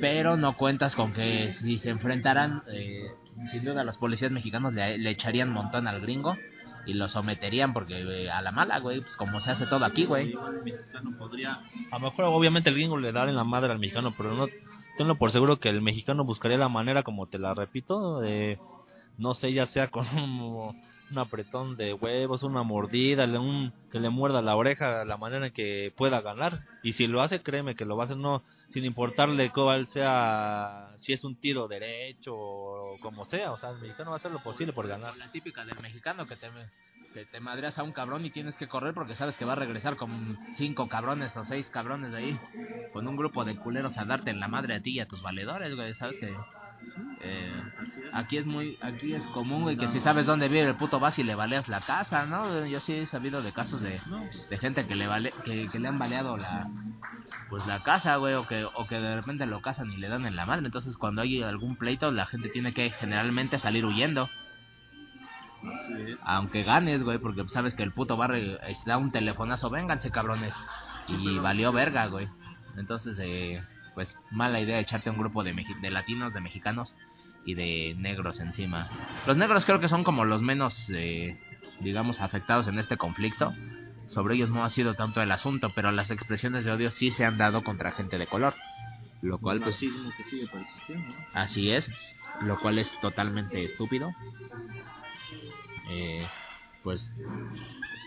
[0.00, 3.12] Pero no cuentas con que si se enfrentaran, eh,
[3.50, 6.36] sin duda los policías mexicanos le, echarían montón al gringo
[6.86, 10.06] y lo someterían porque eh, a la mala, güey, pues como se hace todo aquí,
[10.06, 10.34] güey.
[11.90, 14.46] A lo mejor obviamente el gringo le dará en la madre al mexicano, pero no
[14.96, 18.58] tenlo por seguro que el mexicano buscaría la manera, como te la repito, de,
[19.18, 20.80] no sé, ya sea con un
[21.10, 25.52] un apretón de huevos, una mordida, un, que le muerda la oreja, la manera en
[25.52, 26.60] que pueda ganar.
[26.82, 30.94] Y si lo hace, créeme que lo va a hacer, no, sin importarle cuál sea,
[30.98, 33.52] si es un tiro derecho o como sea.
[33.52, 35.16] O sea, el mexicano va a hacer lo posible por ganar.
[35.16, 36.48] La típica del mexicano que te,
[37.12, 39.56] que te madreas a un cabrón y tienes que correr porque sabes que va a
[39.56, 42.40] regresar con cinco cabrones o seis cabrones de ahí,
[42.92, 45.22] con un grupo de culeros a darte en la madre a ti y a tus
[45.22, 46.32] valedores, güey, sabes que
[47.20, 47.62] eh,
[48.12, 51.18] aquí es muy aquí es común güey que si sabes dónde vive el puto vas
[51.18, 54.00] y le baleas la casa no yo sí he sabido de casos de,
[54.58, 56.68] gente que le vale que, le han baleado la
[57.50, 60.24] pues la casa güey o que o que de repente lo casan y le dan
[60.24, 60.64] en la madre.
[60.64, 64.30] Entonces cuando hay algún pleito la gente tiene que generalmente salir huyendo.
[66.22, 70.54] Aunque ganes güey porque sabes que el puto barrio da un telefonazo vénganse cabrones.
[71.08, 72.28] Y valió verga güey.
[72.76, 73.60] Entonces eh
[73.94, 76.96] pues mala idea echarte un grupo de, de latinos, de mexicanos
[77.44, 78.88] y de negros encima.
[79.26, 81.38] Los negros creo que son como los menos, eh,
[81.80, 83.54] digamos, afectados en este conflicto.
[84.08, 87.24] Sobre ellos no ha sido tanto el asunto, pero las expresiones de odio sí se
[87.24, 88.54] han dado contra gente de color.
[89.22, 89.76] Lo cual, pues.
[91.32, 91.90] Así es.
[92.42, 94.12] Lo cual es totalmente estúpido.
[95.90, 96.26] Eh,
[96.82, 97.10] pues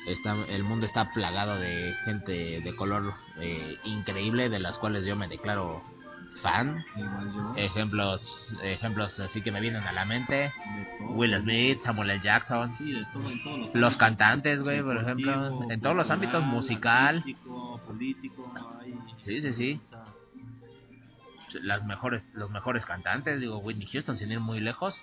[0.08, 5.16] está, el mundo está plagado de gente de color eh, increíble de las cuales yo
[5.16, 5.84] me declaro
[6.41, 6.84] fan.
[7.56, 10.51] Ejemplos ejemplos así que me vienen a la mente.
[11.12, 12.20] Will Smith Samuel L.
[12.22, 12.76] Jackson.
[12.78, 16.43] Sí, de todo, en todos los, los cantantes güey por ejemplo en todos los ámbitos
[16.43, 17.22] musical.
[17.22, 19.82] político, político hay, sí sí sí.
[19.84, 20.04] o sea,
[21.62, 25.01] las mejores los mejores cantantes digo Whitney Houston sin ir muy lejos.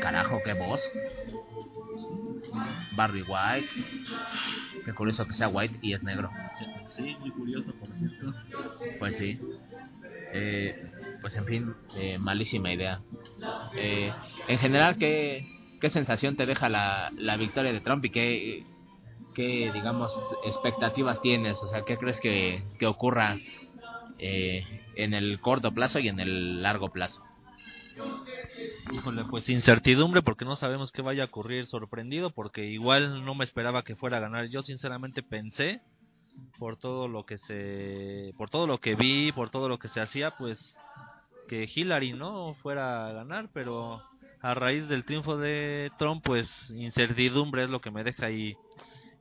[0.00, 0.80] Carajo qué voz
[2.92, 3.68] Barry White.
[4.84, 6.30] Qué curioso que sea White y es negro.
[6.96, 8.34] Sí, muy curioso, por cierto.
[8.98, 9.38] Pues sí.
[10.32, 13.00] Eh, pues en fin, eh, malísima idea.
[13.76, 14.12] Eh,
[14.48, 15.46] en general, ¿qué,
[15.80, 18.66] ¿qué sensación te deja la, la victoria de Trump y qué,
[19.34, 20.14] qué, digamos,
[20.44, 21.58] expectativas tienes?
[21.62, 23.38] O sea, ¿qué crees que, que ocurra
[24.18, 24.64] eh,
[24.96, 27.22] en el corto plazo y en el largo plazo?
[29.30, 33.82] Pues incertidumbre porque no sabemos qué vaya a ocurrir, sorprendido porque igual no me esperaba
[33.82, 34.46] que fuera a ganar.
[34.46, 35.80] Yo sinceramente pensé
[36.58, 40.00] por todo lo que se por todo lo que vi, por todo lo que se
[40.00, 40.76] hacía, pues
[41.48, 44.02] que Hillary no fuera a ganar, pero
[44.40, 48.56] a raíz del triunfo de Trump, pues incertidumbre es lo que me deja ahí.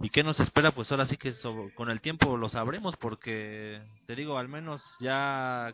[0.01, 0.71] ¿Y qué nos espera?
[0.71, 1.33] Pues ahora sí que
[1.75, 5.73] con el tiempo lo sabremos, porque te digo, al menos ya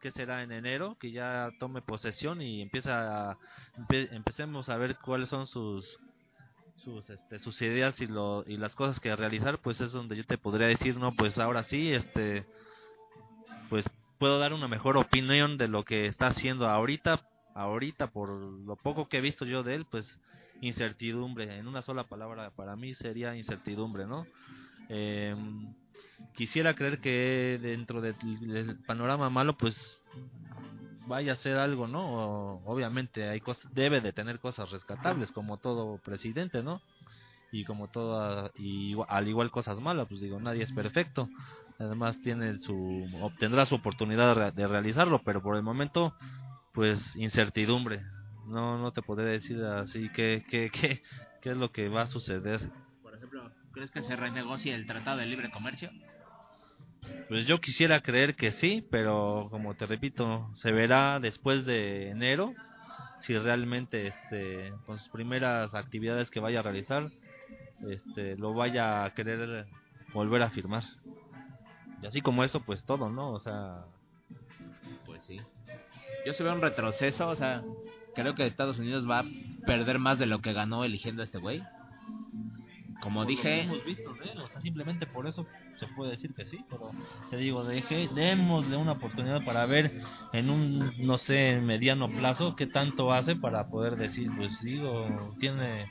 [0.00, 3.38] que será en enero, que ya tome posesión y empieza a,
[3.90, 5.98] empecemos a ver cuáles son sus
[6.76, 10.24] sus este, sus ideas y lo y las cosas que realizar, pues es donde yo
[10.24, 12.46] te podría decir, no, pues ahora sí, este
[13.68, 13.84] pues
[14.18, 17.22] puedo dar una mejor opinión de lo que está haciendo ahorita,
[17.54, 20.20] ahorita por lo poco que he visto yo de él, pues
[20.60, 24.26] incertidumbre, en una sola palabra para mí sería incertidumbre, ¿no?
[24.88, 25.34] Eh,
[26.34, 28.14] quisiera creer que dentro del
[28.86, 30.00] panorama malo pues
[31.06, 32.60] vaya a ser algo, ¿no?
[32.64, 36.80] obviamente hay cosas, debe de tener cosas rescatables como todo presidente, ¿no?
[37.52, 41.28] Y como toda, y al igual cosas malas, pues digo, nadie es perfecto.
[41.78, 46.12] Además tiene su, obtendrá su oportunidad de realizarlo, pero por el momento,
[46.72, 48.00] pues incertidumbre.
[48.46, 51.02] No, no te podré decir así qué, qué, qué,
[51.40, 52.60] qué es lo que va a suceder.
[53.76, 55.90] ¿Crees que se renegocie el Tratado de Libre Comercio?
[57.28, 62.54] Pues yo quisiera creer que sí, pero como te repito, se verá después de enero
[63.20, 67.10] si realmente este con sus primeras actividades que vaya a realizar
[67.86, 69.66] este lo vaya a querer
[70.14, 70.84] volver a firmar.
[72.02, 73.30] Y así como eso, pues todo, ¿no?
[73.32, 73.84] O sea,
[75.04, 75.38] pues sí.
[76.24, 77.62] Yo se veo un retroceso, o sea,
[78.14, 79.24] creo que Estados Unidos va a
[79.66, 81.62] perder más de lo que ganó eligiendo a este güey.
[83.00, 85.46] Como dije, hemos visto o sea, simplemente por eso
[85.78, 86.90] se puede decir que sí, pero
[87.30, 92.66] te digo, deje, démosle una oportunidad para ver en un, no sé, mediano plazo qué
[92.66, 94.80] tanto hace para poder decir, pues sí,
[95.38, 95.90] tiene,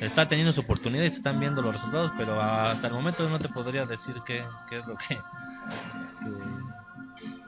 [0.00, 3.38] está teniendo su oportunidad y se están viendo los resultados, pero hasta el momento no
[3.38, 5.18] te podría decir qué, qué es lo que,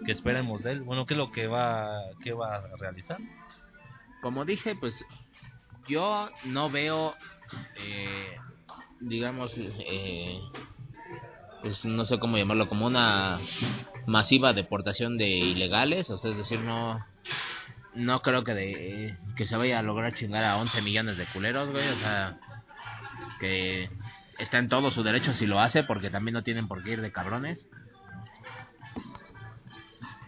[0.04, 3.18] que, esperemos de él, bueno, qué es lo que va, qué va a realizar.
[4.20, 4.94] Como dije, pues
[5.88, 7.14] yo no veo,
[7.76, 8.36] eh,
[9.00, 10.40] digamos, eh,
[11.62, 13.40] pues no sé cómo llamarlo, como una
[14.06, 17.04] masiva deportación de ilegales, o sea, es decir, no
[17.94, 21.70] no creo que de, que se vaya a lograr chingar a 11 millones de culeros,
[21.70, 22.38] güey, o sea,
[23.40, 23.90] que
[24.38, 27.00] está en todo su derecho si lo hace, porque también no tienen por qué ir
[27.00, 27.68] de cabrones.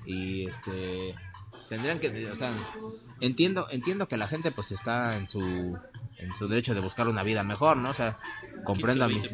[0.05, 1.15] Y este
[1.71, 2.53] tendrían que, o sea,
[3.21, 5.79] entiendo entiendo que la gente pues está en su
[6.19, 7.91] en su derecho de buscar una vida mejor, ¿no?
[7.91, 8.19] O sea,
[8.65, 9.33] comprendo a mis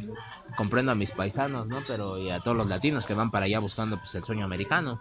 [0.56, 1.82] comprendo a mis paisanos, ¿no?
[1.86, 5.00] Pero y a todos los latinos que van para allá buscando pues el sueño americano.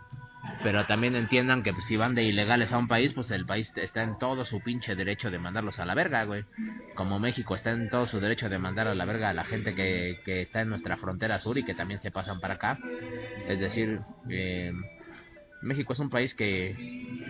[0.64, 3.72] Pero también entiendan que pues, si van de ilegales a un país, pues el país
[3.76, 6.46] está en todo su pinche derecho de mandarlos a la verga, güey.
[6.96, 9.74] Como México está en todo su derecho de mandar a la verga a la gente
[9.74, 12.80] que, que está en nuestra frontera sur y que también se pasan para acá.
[13.48, 14.72] Es decir, eh,
[15.66, 16.76] México es un país que,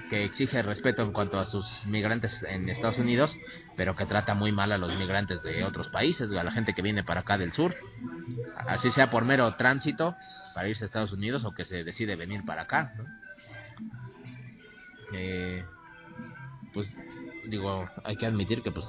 [0.09, 3.37] que exige respeto en cuanto a sus migrantes en Estados Unidos,
[3.77, 6.81] pero que trata muy mal a los migrantes de otros países, a la gente que
[6.81, 7.73] viene para acá del sur.
[8.57, 10.15] Así sea por mero tránsito
[10.53, 12.93] para irse a Estados Unidos o que se decide venir para acá.
[15.13, 15.63] Eh,
[16.73, 16.93] pues
[17.47, 18.85] digo, hay que admitir que pues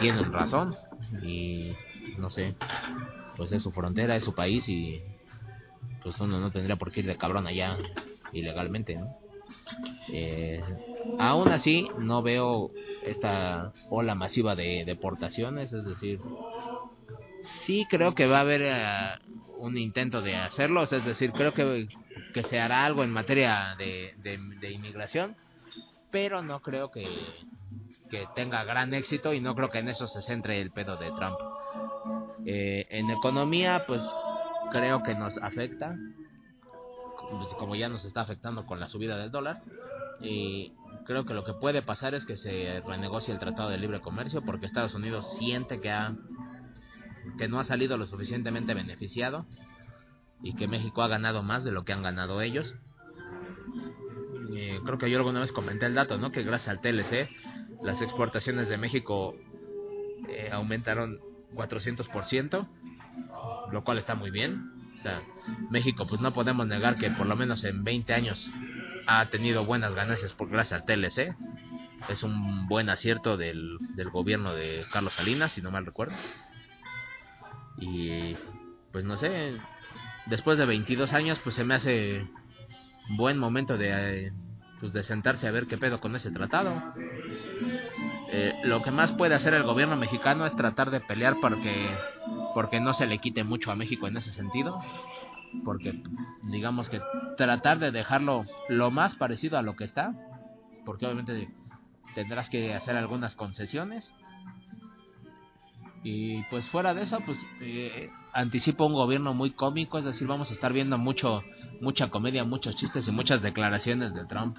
[0.00, 0.76] tienen razón
[1.22, 1.76] y
[2.18, 2.56] no sé,
[3.36, 5.00] pues es su frontera, es su país y
[6.02, 7.76] pues uno no tendría por qué ir de cabrón allá
[8.32, 9.16] ilegalmente, ¿no?
[10.12, 10.62] Eh,
[11.18, 12.70] aún así, no veo
[13.02, 16.20] esta ola masiva de deportaciones, es decir,
[17.64, 19.18] sí creo que va a haber eh,
[19.58, 21.88] un intento de hacerlo, es decir, creo que,
[22.32, 25.36] que se hará algo en materia de, de, inmigración,
[26.10, 27.06] pero no creo que,
[28.10, 31.10] que tenga gran éxito y no creo que en eso se centre el pedo de
[31.12, 31.38] Trump.
[32.46, 34.02] Eh, en economía, pues
[34.70, 35.96] creo que nos afecta,
[37.30, 39.62] pues, como ya nos está afectando con la subida del dólar.
[40.20, 40.74] Y
[41.04, 44.42] creo que lo que puede pasar es que se renegocie el Tratado de Libre Comercio
[44.42, 46.14] porque Estados Unidos siente que ha
[47.38, 49.46] que no ha salido lo suficientemente beneficiado
[50.42, 52.74] y que México ha ganado más de lo que han ganado ellos.
[54.84, 56.32] creo que yo alguna vez comenté el dato, ¿no?
[56.32, 57.30] Que gracias al TLC
[57.82, 59.34] las exportaciones de México
[60.28, 61.20] eh, aumentaron
[61.54, 62.68] 400%,
[63.72, 64.79] lo cual está muy bien.
[65.00, 65.22] O sea,
[65.70, 68.50] México, pues no podemos negar que por lo menos en 20 años
[69.06, 71.34] ha tenido buenas ganancias por gracias al TLC.
[72.10, 73.78] Es un buen acierto del,
[74.12, 76.14] gobierno de Carlos Salinas, si no mal recuerdo.
[77.78, 78.36] Y
[78.92, 79.58] pues no sé,
[80.26, 82.28] después de 22 años, pues se me hace
[83.16, 84.32] buen momento de,
[84.80, 86.94] pues de sentarse a ver qué pedo con ese tratado.
[88.32, 91.90] Eh, lo que más puede hacer el gobierno mexicano es tratar de pelear porque,
[92.54, 94.80] porque no se le quite mucho a México en ese sentido.
[95.64, 96.02] Porque
[96.44, 97.00] digamos que
[97.36, 100.14] tratar de dejarlo lo más parecido a lo que está.
[100.84, 101.48] Porque obviamente
[102.14, 104.12] tendrás que hacer algunas concesiones.
[106.02, 110.50] Y pues fuera de eso, pues eh, anticipo un gobierno muy cómico, es decir, vamos
[110.50, 111.42] a estar viendo mucho
[111.80, 114.58] mucha comedia, muchos chistes y muchas declaraciones de Trump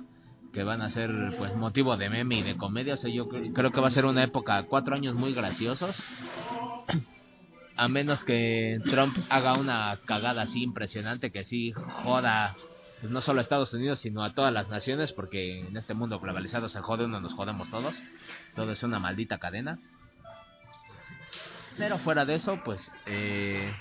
[0.54, 2.96] que van a ser pues motivo de meme y de comedia.
[2.96, 6.04] O sea, yo creo que va a ser una época, cuatro años muy graciosos.
[7.82, 12.56] A menos que Trump haga una cagada así impresionante que sí joda
[13.00, 16.20] pues, no solo a Estados Unidos, sino a todas las naciones, porque en este mundo
[16.20, 17.96] globalizado se jode uno, nos jodemos todos.
[18.56, 19.80] Todo es una maldita cadena.
[21.76, 23.74] Pero fuera de eso, pues eh,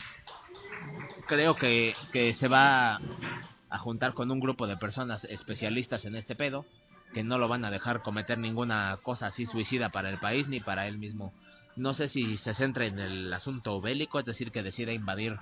[1.26, 3.03] creo que, que se va
[3.68, 6.64] a juntar con un grupo de personas especialistas en este pedo,
[7.12, 10.59] que no lo van a dejar cometer ninguna cosa así suicida para el país ni
[10.59, 11.34] para él mismo.
[11.77, 15.39] No sé si se centra en el asunto bélico, es decir, que decida invadir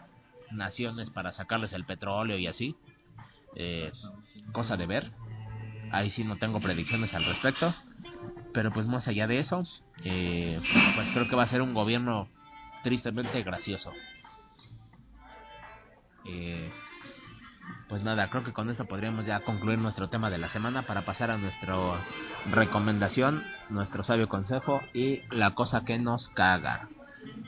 [0.50, 2.76] naciones para sacarles el petróleo y así.
[3.56, 3.92] Eh,
[4.52, 5.12] cosa de ver.
[5.90, 7.74] Ahí sí no tengo predicciones al respecto.
[8.52, 9.62] Pero pues más allá de eso,
[10.04, 10.60] eh,
[10.94, 12.28] pues creo que va a ser un gobierno
[12.82, 13.92] tristemente gracioso.
[16.24, 16.70] Eh,
[17.88, 21.04] pues nada, creo que con esto podríamos ya concluir nuestro tema de la semana para
[21.04, 21.76] pasar a nuestra
[22.50, 26.88] recomendación, nuestro sabio consejo y la cosa que nos caga.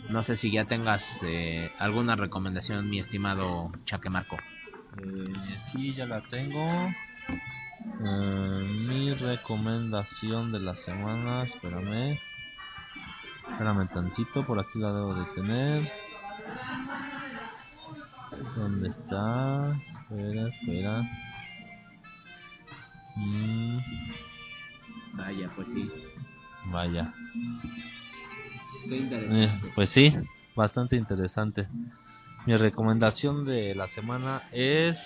[0.08, 4.36] No sé si ya tengas eh, alguna recomendación, mi estimado Chaque Marco.
[4.98, 6.90] Eh, sí, ya la tengo.
[8.04, 12.18] Eh, mi recomendación de la semana, espérame.
[13.50, 15.92] Espérame tantito, por aquí la debo de tener.
[18.56, 19.76] ¿Dónde está?
[20.08, 21.02] Espera, espera.
[23.16, 23.78] Mm.
[25.14, 25.90] Vaya, pues sí.
[26.66, 27.12] Vaya.
[28.88, 29.44] Qué interesante.
[29.44, 30.14] Eh, pues sí,
[30.54, 31.68] bastante interesante.
[32.46, 34.98] Mi recomendación de la semana es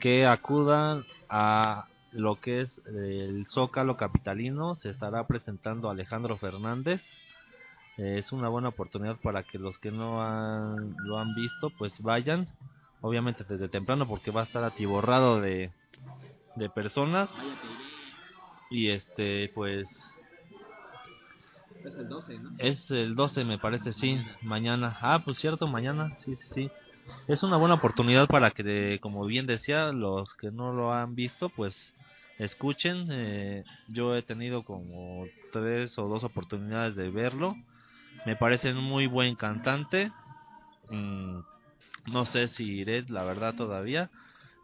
[0.00, 4.74] que acudan a lo que es el Zócalo Capitalino.
[4.74, 7.02] Se estará presentando Alejandro Fernández.
[7.98, 12.00] Eh, es una buena oportunidad para que los que no han, lo han visto, pues
[12.00, 12.46] vayan.
[13.02, 15.72] Obviamente desde temprano porque va a estar atiborrado de,
[16.56, 17.30] de personas.
[18.72, 19.88] Y este, pues
[21.84, 22.50] Es el 12, ¿no?
[22.58, 24.96] es el 12 me parece, sí, mañana.
[25.00, 26.70] Ah, pues cierto, mañana, sí, sí, sí.
[27.28, 31.48] Es una buena oportunidad para que, como bien decía, los que no lo han visto,
[31.48, 31.92] pues
[32.38, 33.08] escuchen.
[33.10, 37.56] Eh, yo he tenido como tres o dos oportunidades de verlo.
[38.26, 40.12] Me parece un muy buen cantante.
[40.90, 41.40] Mm,
[42.12, 44.10] no sé si iré, la verdad, todavía.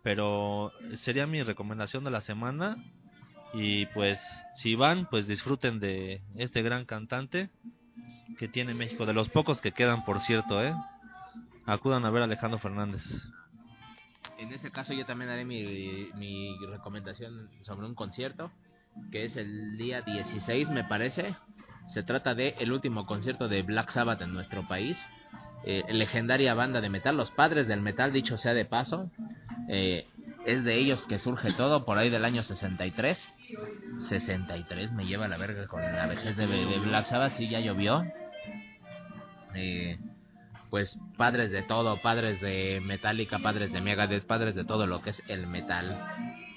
[0.05, 2.77] Pero sería mi recomendación de la semana.
[3.53, 4.21] Y pues,
[4.55, 7.51] si van, pues disfruten de este gran cantante
[8.39, 9.07] que tiene México.
[9.07, 10.75] De los pocos que quedan, por cierto, ¿eh?
[11.67, 13.03] Acudan a ver a Alejandro Fernández.
[14.39, 18.51] En ese caso yo también haré mi, recomendación sobre un concierto,
[19.11, 21.37] que es el día 16 me parece.
[21.87, 24.97] Se trata de el último concierto de Black Sabbath en nuestro país.
[25.65, 29.11] Eh, legendaria banda de metal, los padres del metal, dicho sea de paso.
[29.69, 30.07] Eh,
[30.47, 33.19] es de ellos que surge todo, por ahí del año 63.
[33.99, 38.05] 63 me lleva a la verga con la vejez de, de Black Sabbath, ya llovió.
[39.55, 39.99] Eh,
[40.71, 45.11] pues padres de todo, padres de Metallica, padres de Megadeth, padres de todo lo que
[45.11, 45.99] es el metal.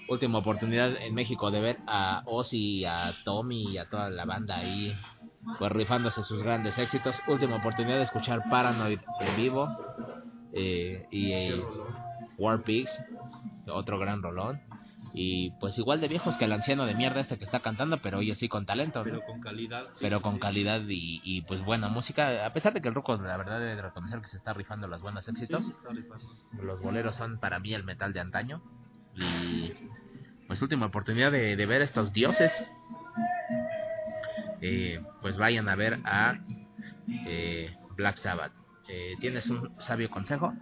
[0.10, 4.58] Última oportunidad en México de ver a Ozzy, a Tommy y a toda la banda
[4.58, 4.94] ahí,
[5.58, 7.16] pues rifándose sus grandes éxitos.
[7.28, 9.70] Última oportunidad de escuchar Paranoid en vivo
[10.54, 11.64] eh, y eh,
[12.38, 13.02] War Pigs,
[13.68, 14.60] otro gran rolón.
[15.14, 18.22] Y pues igual de viejos que el anciano de mierda este que está cantando, pero
[18.22, 19.03] ellos sí con talento.
[19.03, 19.22] ¿no?
[19.22, 19.88] con calidad.
[19.99, 22.45] pero con calidad y, y, pues buena música.
[22.45, 24.88] A pesar de que el Ruco, la verdad, debe de reconocer que se está rifando
[24.88, 25.72] los buenos éxitos.
[26.62, 28.62] Los boleros son para mí el metal de antaño.
[29.16, 29.74] Y
[30.47, 32.51] pues última oportunidad de, de ver estos dioses.
[34.62, 36.39] Eh, pues vayan a ver a
[37.26, 38.53] eh, Black Sabbath.
[38.88, 40.53] Eh, ¿Tienes un sabio consejo?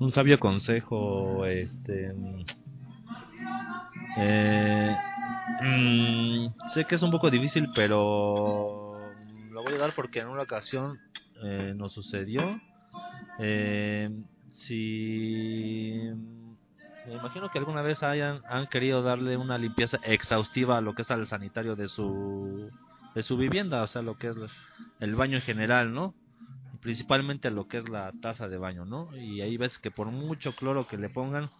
[0.00, 2.16] Un sabio consejo, este...
[4.16, 4.96] Eh,
[5.62, 8.98] mm, sé que es un poco difícil, pero
[9.50, 10.98] lo voy a dar porque en una ocasión
[11.42, 12.58] eh, nos sucedió.
[13.38, 14.08] Eh,
[14.48, 16.00] si
[17.06, 21.02] me imagino que alguna vez hayan han querido darle una limpieza exhaustiva a lo que
[21.02, 22.70] es al sanitario de su
[23.14, 24.36] de su vivienda, o sea, lo que es
[25.00, 26.14] el baño en general, ¿no?
[26.80, 29.14] Principalmente lo que es la taza de baño, ¿no?
[29.16, 31.50] Y ahí ves que por mucho cloro que le pongan,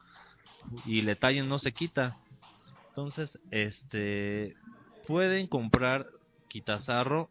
[0.84, 2.16] y le tallen no se quita.
[2.88, 4.56] Entonces, este
[5.06, 6.06] pueden comprar
[6.48, 7.30] quitazarro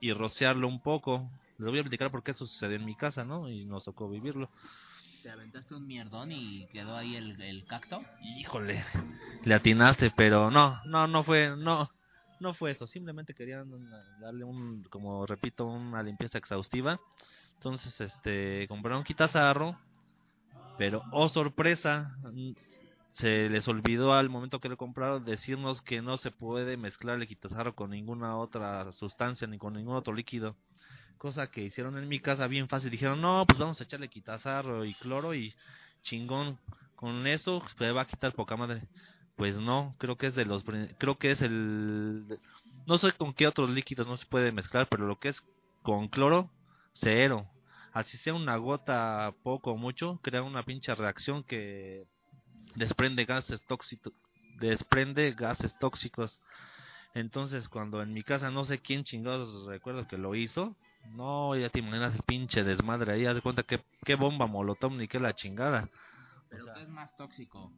[0.00, 1.30] y rociarlo un poco.
[1.58, 3.48] Les voy a platicar por qué eso sucedió en mi casa, ¿no?
[3.48, 4.50] Y nos tocó vivirlo.
[5.22, 8.02] ¿Te aventaste un mierdón y quedó ahí el, el cacto?
[8.38, 8.84] Híjole,
[9.44, 11.90] le atinaste, pero no, no, no fue, no,
[12.40, 12.86] no fue eso.
[12.86, 13.70] Simplemente querían
[14.20, 17.00] darle un, como repito, una limpieza exhaustiva.
[17.54, 19.78] Entonces, este, compraron quitazarro,
[20.78, 22.16] pero oh sorpresa,
[23.12, 27.26] se les olvidó al momento que lo compraron decirnos que no se puede mezclar el
[27.26, 30.54] quitazarro con ninguna otra sustancia ni con ningún otro líquido.
[31.16, 32.90] Cosa que hicieron en mi casa bien fácil.
[32.90, 35.54] Dijeron, no, pues vamos a echarle quitazarro y cloro y
[36.02, 36.58] chingón.
[36.94, 38.82] Con eso se va a quitar poca madre.
[39.36, 40.64] Pues no, creo que es de los...
[40.98, 42.38] Creo que es el...
[42.86, 45.42] No sé con qué otros líquidos no se puede mezclar, pero lo que es
[45.82, 46.50] con cloro,
[46.94, 47.46] cero.
[47.92, 52.06] Así sea una gota poco o mucho, crea una pinche reacción que
[52.74, 54.12] desprende gases tóxicos,
[54.58, 56.40] desprende gases tóxicos.
[57.14, 60.76] Entonces, cuando en mi casa no sé quién chingados recuerdo que lo hizo,
[61.12, 64.92] no, ya te imaginas el pinche desmadre ahí, haz de cuenta que qué bomba molotov
[64.92, 65.88] ni qué la chingada.
[66.50, 67.72] ¿Pero qué es más tóxico?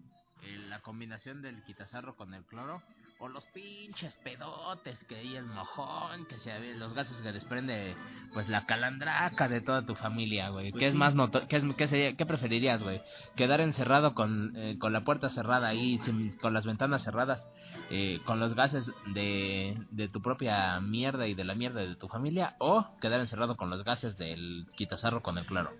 [0.68, 2.82] ¿La combinación del quitazarro con el cloro?
[3.20, 7.96] ¿O los pinches pedotes que hay el mojón, que se los gases que desprende
[8.32, 10.70] pues la calandraca de toda tu familia, güey?
[10.70, 13.02] Pues ¿Qué es más noto qué, es, qué, sería, qué preferirías, güey?
[13.34, 17.48] ¿Quedar encerrado con, eh, con la puerta cerrada ahí, sin, con las ventanas cerradas,
[17.90, 22.06] eh, con los gases de, de tu propia mierda y de la mierda de tu
[22.06, 22.54] familia?
[22.60, 25.72] ¿O quedar encerrado con los gases del quitazarro con el cloro?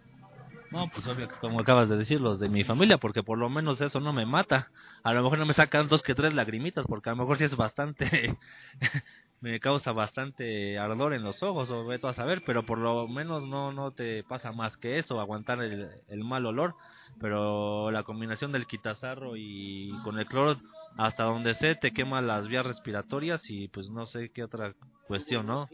[0.70, 3.80] No, pues obvio, como acabas de decir, los de mi familia, porque por lo menos
[3.80, 4.70] eso no me mata.
[5.02, 7.44] A lo mejor no me sacan dos que tres lagrimitas, porque a lo mejor sí
[7.44, 8.36] es bastante,
[9.40, 13.46] me causa bastante ardor en los ojos, o veto a saber, pero por lo menos
[13.46, 16.74] no no te pasa más que eso, aguantar el, mal olor.
[17.20, 20.60] Pero la combinación del quitazarro y con el cloro,
[20.98, 24.74] hasta donde sé, te quema las vías respiratorias y pues no sé qué otra
[25.06, 25.68] cuestión, ¿no?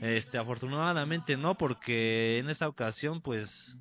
[0.00, 3.76] Este, afortunadamente no, porque en esa ocasión, pues,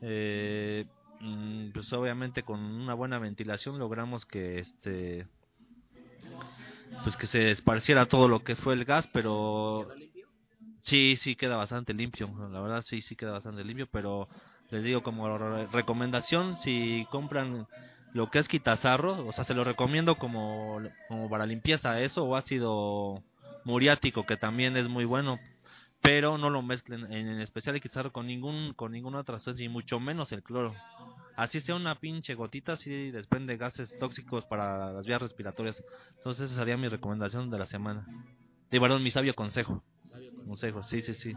[0.00, 0.84] eh,
[1.20, 5.26] mm, pues obviamente con una buena ventilación logramos que, este,
[7.02, 9.88] pues que se esparciera todo lo que fue el gas, pero
[10.80, 14.28] sí, sí queda bastante limpio, la verdad sí, sí queda bastante limpio, pero
[14.70, 15.38] les digo como
[15.72, 17.66] recomendación, si compran
[18.12, 22.36] lo que es quitazarro, o sea, se lo recomiendo como, como para limpieza eso o
[22.36, 23.20] ácido
[23.64, 25.40] muriático que también es muy bueno
[26.00, 29.68] pero no lo mezclen en especial el quizás con ningún con ninguna otra sustancia y
[29.68, 30.74] mucho menos el cloro.
[31.36, 35.82] Así sea una pinche gotita sí desprende gases tóxicos para las vías respiratorias.
[36.16, 38.06] Entonces esa sería mi recomendación de la semana.
[38.70, 39.82] De perdón mi sabio consejo.
[40.46, 41.34] Consejo sí sí sí.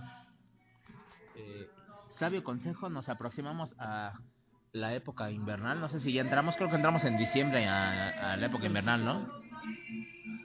[1.35, 1.67] Eh,
[2.11, 4.19] sabio consejo nos aproximamos a
[4.71, 5.79] la época invernal.
[5.79, 9.03] No sé si ya entramos creo que entramos en diciembre a, a la época invernal
[9.03, 9.48] no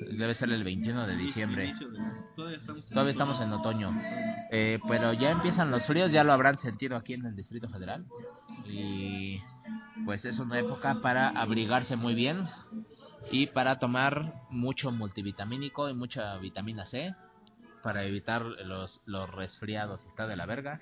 [0.01, 1.73] debe ser el 21 de diciembre.
[2.37, 3.93] Todavía estamos en otoño.
[4.51, 8.05] Eh, pero ya empiezan los fríos, ya lo habrán sentido aquí en el Distrito Federal.
[8.65, 9.41] Y
[10.05, 12.47] pues es una época para abrigarse muy bien
[13.31, 17.15] y para tomar mucho multivitamínico y mucha vitamina C
[17.83, 20.05] para evitar los, los resfriados.
[20.07, 20.81] Está de la verga.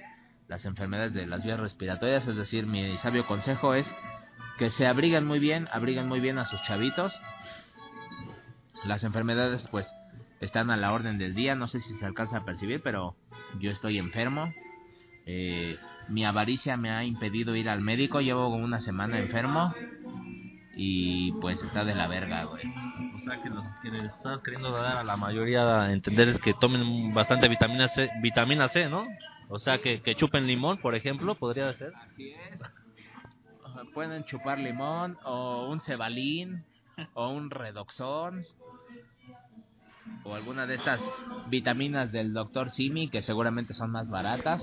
[0.48, 3.92] Las enfermedades de las vías respiratorias, es decir, mi sabio consejo es
[4.58, 7.20] que se abriguen muy bien, abriguen muy bien a sus chavitos
[8.84, 9.94] las enfermedades pues
[10.40, 13.14] están a la orden del día, no sé si se alcanza a percibir, pero
[13.58, 14.52] yo estoy enfermo.
[15.26, 15.78] Eh,
[16.08, 19.72] mi avaricia me ha impedido ir al médico, llevo una semana enfermo
[20.74, 22.64] y pues está de la verga, güey.
[23.14, 26.40] O sea que lo que le estás queriendo dar a la mayoría a entender es
[26.40, 29.06] que tomen bastante vitamina C, vitamina C, ¿no?
[29.48, 31.92] O sea que, que chupen limón, por ejemplo, podría ser.
[31.94, 32.60] Así es.
[33.94, 36.64] Pueden chupar limón o un cebalín
[37.14, 38.44] o un redoxón
[40.24, 41.02] o alguna de estas
[41.48, 44.62] vitaminas del doctor Simi que seguramente son más baratas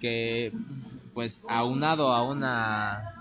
[0.00, 0.52] que
[1.14, 3.14] pues aunado a una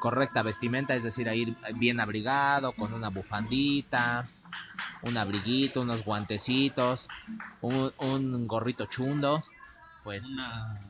[0.00, 4.28] correcta vestimenta es decir a ir bien abrigado con una bufandita
[5.02, 7.08] un abriguito unos guantecitos
[7.60, 9.42] un, un gorrito chundo
[10.04, 10.80] pues una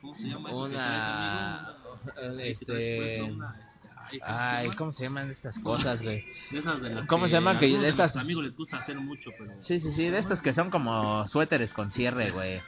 [0.00, 1.76] ¿cómo se llama una
[2.40, 3.30] este
[4.22, 6.24] Ay, ¿cómo se llaman estas cosas, güey?
[7.08, 7.58] ¿Cómo se llama?
[7.58, 8.16] Que de estas...
[8.16, 9.52] amigos les gusta hacer mucho, pero...
[9.60, 12.60] Sí, sí, sí, de estas que son como suéteres con cierre, güey.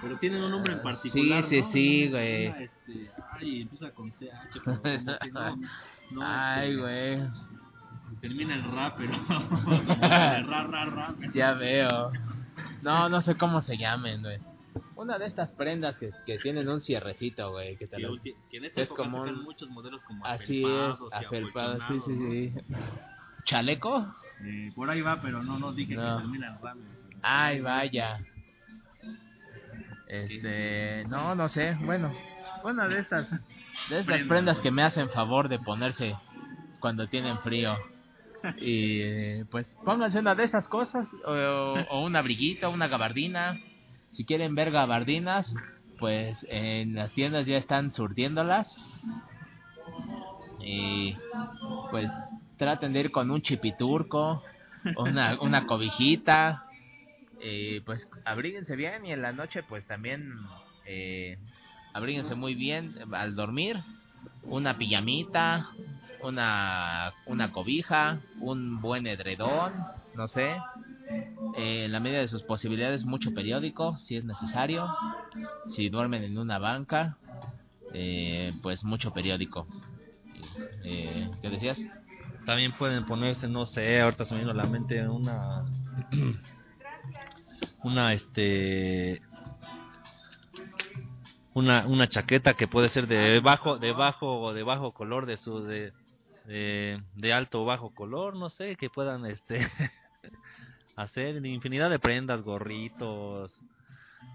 [0.00, 2.46] Pero tienen un nombre en particular, Sí, sí, sí, güey.
[2.46, 3.10] Este...
[3.32, 4.80] Ay, empieza con CH, pero
[5.32, 5.56] no,
[6.10, 7.30] no, Ay, este, güey.
[8.20, 9.12] Termina el rap, pero...
[10.00, 12.12] ra, ra, ra, Ya veo.
[12.82, 14.38] No, no sé cómo se llamen, güey.
[14.96, 17.96] Una de estas prendas que, que tienen un cierrecito, güey, que te
[18.50, 20.98] que en esta es época como sacan un- muchos modelos como Así es,
[21.88, 22.54] sí, sí, sí.
[23.44, 24.06] ¿Chaleco?
[24.44, 26.16] Eh, por ahí va, pero no, no dije No.
[26.16, 26.86] que termina en rames.
[27.22, 28.20] Ay, vaya.
[30.06, 32.12] Este, no, no sé, bueno,
[32.62, 33.30] una de estas,
[33.88, 36.14] de estas Prendas, que me hacen favor de ponerse
[36.80, 37.76] cuando tienen frío.
[38.58, 41.30] Y pues pónganse una de esas cosas, o,
[41.88, 43.58] o un abriguito, una gabardina.
[44.14, 45.56] Si quieren ver gabardinas,
[45.98, 48.78] pues en las tiendas ya están surtiéndolas.
[50.60, 51.16] Y
[51.90, 52.08] pues
[52.56, 54.40] traten de ir con un chipiturco,
[54.96, 56.64] una, una cobijita.
[57.40, 60.32] Eh, pues abríguense bien y en la noche pues también
[60.86, 61.36] eh,
[61.92, 63.82] abríguense muy bien al dormir.
[64.44, 65.70] Una pijamita,
[66.22, 69.74] una, una cobija, un buen edredón,
[70.14, 70.56] no sé.
[71.56, 74.88] Eh, en la medida de sus posibilidades, mucho periódico, si es necesario.
[75.74, 77.16] Si duermen en una banca,
[77.92, 79.66] eh, pues mucho periódico.
[80.82, 81.80] Eh, ¿Qué decías?
[82.44, 85.64] También pueden ponerse, no sé, ahorita se me la mente una.
[87.82, 89.22] una, este.
[91.54, 95.36] Una, una chaqueta que puede ser de bajo, de bajo o de bajo color, de
[95.36, 95.92] su, de,
[96.46, 99.60] de, de alto o bajo color, no sé, que puedan, este,
[100.96, 103.58] hacer infinidad de prendas, gorritos,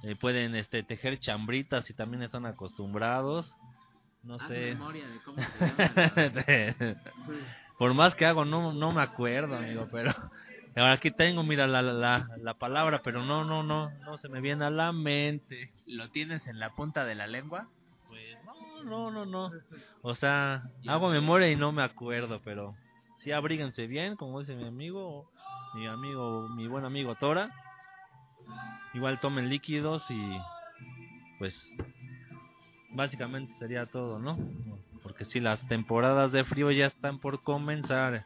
[0.03, 3.53] eh, pueden, este, tejer chambritas si también están acostumbrados,
[4.23, 4.77] no sé.
[7.77, 10.11] Por más que hago, no, no me acuerdo, amigo, pero
[10.75, 14.41] ahora aquí tengo, mira la, la, la palabra, pero no, no, no, no se me
[14.41, 15.71] viene a la mente.
[15.85, 17.67] ¿Lo tienes en la punta de la lengua?
[18.07, 18.37] Pues
[18.83, 19.51] no, no, no, no.
[20.01, 22.75] O sea, hago memoria y no me acuerdo, pero
[23.17, 25.29] sí abríguense bien, como dice mi amigo,
[25.73, 27.51] mi amigo, mi buen amigo Tora.
[28.93, 30.37] Igual tomen líquidos y
[31.37, 31.55] pues
[32.91, 34.37] básicamente sería todo, ¿no?
[35.03, 38.25] Porque si las temporadas de frío ya están por comenzar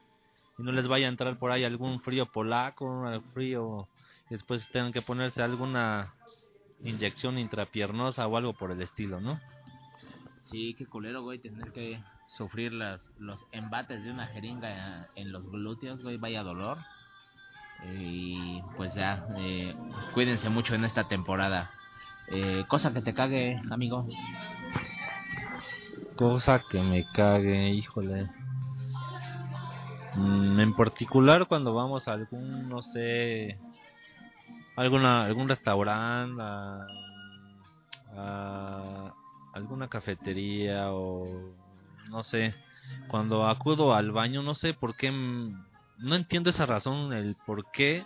[0.58, 3.04] y no les vaya a entrar por ahí algún frío polaco,
[3.34, 3.88] frío
[4.30, 6.14] y después tengan que ponerse alguna
[6.84, 9.40] inyección intrapiernosa o algo por el estilo, ¿no?
[10.50, 15.50] Sí, qué culero, güey, tener que sufrir las, los embates de una jeringa en los
[15.50, 16.78] glúteos, güey, vaya dolor.
[17.86, 19.76] Y pues ya, eh,
[20.14, 21.72] cuídense mucho en esta temporada.
[22.28, 24.08] Eh, cosa que te cague, amigo.
[26.16, 28.30] Cosa que me cague, híjole.
[30.16, 33.58] Mm, en particular cuando vamos a algún, no sé,
[34.76, 36.86] alguna algún restaurante, a,
[38.16, 39.14] a
[39.54, 41.56] alguna cafetería o
[42.10, 42.54] no sé,
[43.08, 45.12] cuando acudo al baño, no sé por qué,
[46.00, 48.04] no entiendo esa razón, el por qué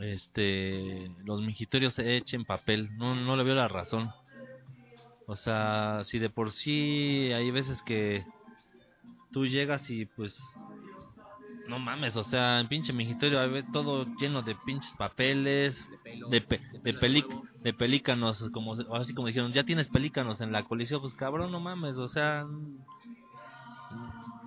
[0.00, 4.10] este los mingitorios se echen papel, no, no le veo la razón.
[5.26, 8.24] O sea, si de por sí hay veces que
[9.32, 10.36] tú llegas y pues
[11.68, 15.78] no mames, o sea, en pinche mingitorio hay todo lleno de pinches papeles,
[16.28, 20.64] de, pe- de, pelic- de pelícanos, como así como dijeron, ya tienes pelícanos en la
[20.64, 22.44] colisión, pues cabrón, no mames, o sea,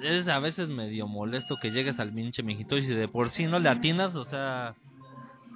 [0.01, 3.45] es a veces medio molesto que llegues al pinche mingitorio y si de por sí
[3.45, 4.75] no le atinas, o sea,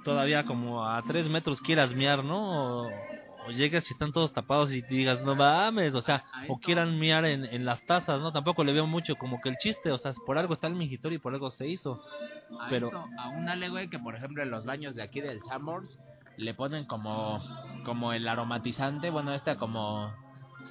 [0.04, 2.84] todavía como a tres metros quieras miar, ¿no?
[2.84, 2.90] O,
[3.46, 7.24] o llegues y están todos tapados y digas, no mames, o sea, o quieran miar
[7.24, 8.32] en, en las tazas, ¿no?
[8.32, 11.16] Tampoco le veo mucho como que el chiste, o sea, por algo está el mingitorio
[11.16, 12.02] y por algo se hizo.
[12.60, 15.20] A Pero- esto, a un ale, güey, que por ejemplo en los baños de aquí
[15.20, 15.98] del Sanborns
[16.36, 17.40] le ponen como,
[17.84, 20.12] como el aromatizante, bueno, este como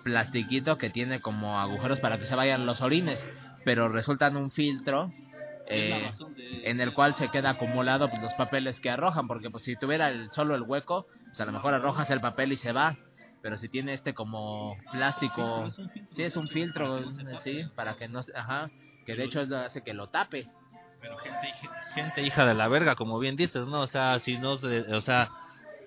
[0.04, 3.24] plastiquito que tiene como agujeros para que se vayan los orines,
[3.64, 5.12] pero resultan un filtro
[5.68, 6.12] eh,
[6.64, 10.10] en el cual se queda acumulado pues, los papeles que arrojan, porque pues si tuviera
[10.10, 12.98] el, solo el hueco, pues a lo mejor arrojas el papel y se va,
[13.42, 15.70] pero si tiene este como plástico,
[16.12, 17.02] sí es un filtro,
[17.44, 18.70] sí, para que no, ajá,
[19.06, 20.48] que de hecho hace que lo tape.
[21.02, 21.48] Pero gente,
[21.94, 23.82] gente hija de la verga, como bien dices, ¿no?
[23.82, 25.32] O sea, si no se, o sea,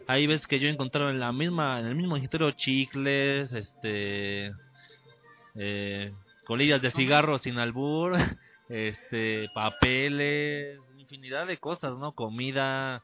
[0.07, 4.53] hay veces que yo he encontrado en la misma, en el mismo mingitorio chicles, este,
[5.55, 6.13] eh,
[6.45, 8.15] colillas de cigarro sin albur,
[8.69, 12.13] este, papeles, infinidad de cosas, ¿no?
[12.13, 13.03] Comida,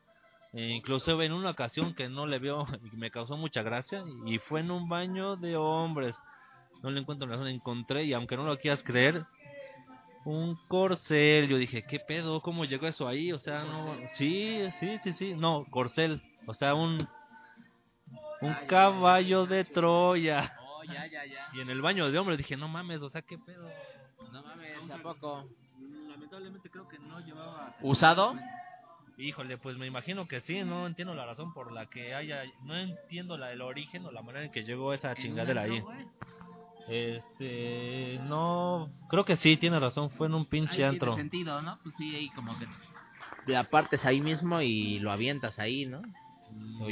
[0.52, 4.38] e incluso en una ocasión que no le veo y me causó mucha gracia y
[4.38, 6.16] fue en un baño de hombres.
[6.82, 9.24] No le encuentro razón, encontré y aunque no lo quieras creer,
[10.24, 11.48] un corcel.
[11.48, 12.40] Yo dije, ¿qué pedo?
[12.40, 13.32] ¿Cómo llegó eso ahí?
[13.32, 13.96] O sea, no.
[14.14, 15.34] Sí, sí, sí, sí.
[15.34, 16.22] No, corcel.
[16.46, 17.08] O sea, un.
[18.40, 19.64] Un caballo de.
[19.64, 20.57] Troya.
[20.92, 21.48] Ya, ya, ya.
[21.52, 23.70] Y en el baño de hombres dije, no mames, o sea, ¿qué pedo?
[24.32, 25.48] No mames, tampoco.
[26.08, 27.74] Lamentablemente creo que no llevaba.
[27.80, 28.34] ¿Usado?
[29.16, 32.76] Híjole, pues me imagino que sí, no entiendo la razón por la que haya, no
[32.76, 35.82] entiendo la, el origen o la manera en que llegó esa chingadera ahí.
[36.88, 41.08] Este, no, creo que sí, tiene razón, fue en un pinche Ahí antro.
[41.14, 41.78] tiene sentido, ¿no?
[41.82, 42.66] Pues sí, ahí como que
[43.46, 46.00] la partes ahí mismo y lo avientas ahí, ¿no?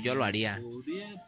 [0.02, 0.60] Yo lo haría.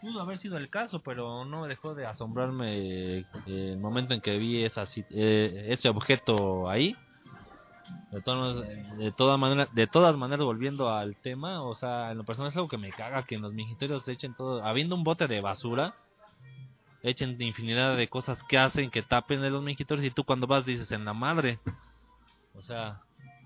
[0.00, 4.64] Pudo haber sido el caso, pero no dejó de asombrarme el momento en que vi
[4.64, 6.96] eh, ese objeto ahí.
[8.10, 8.20] De
[9.12, 13.24] todas, maneras, volviendo al tema, o sea, en lo personal es algo que me caga
[13.24, 15.94] que en los mingitorios echen todo, habiendo un bote de basura,
[17.02, 20.66] echen infinidad de cosas que hacen, que tapen de los mingitorios y tú cuando vas
[20.66, 21.58] dices en la madre.
[22.54, 23.00] O sea,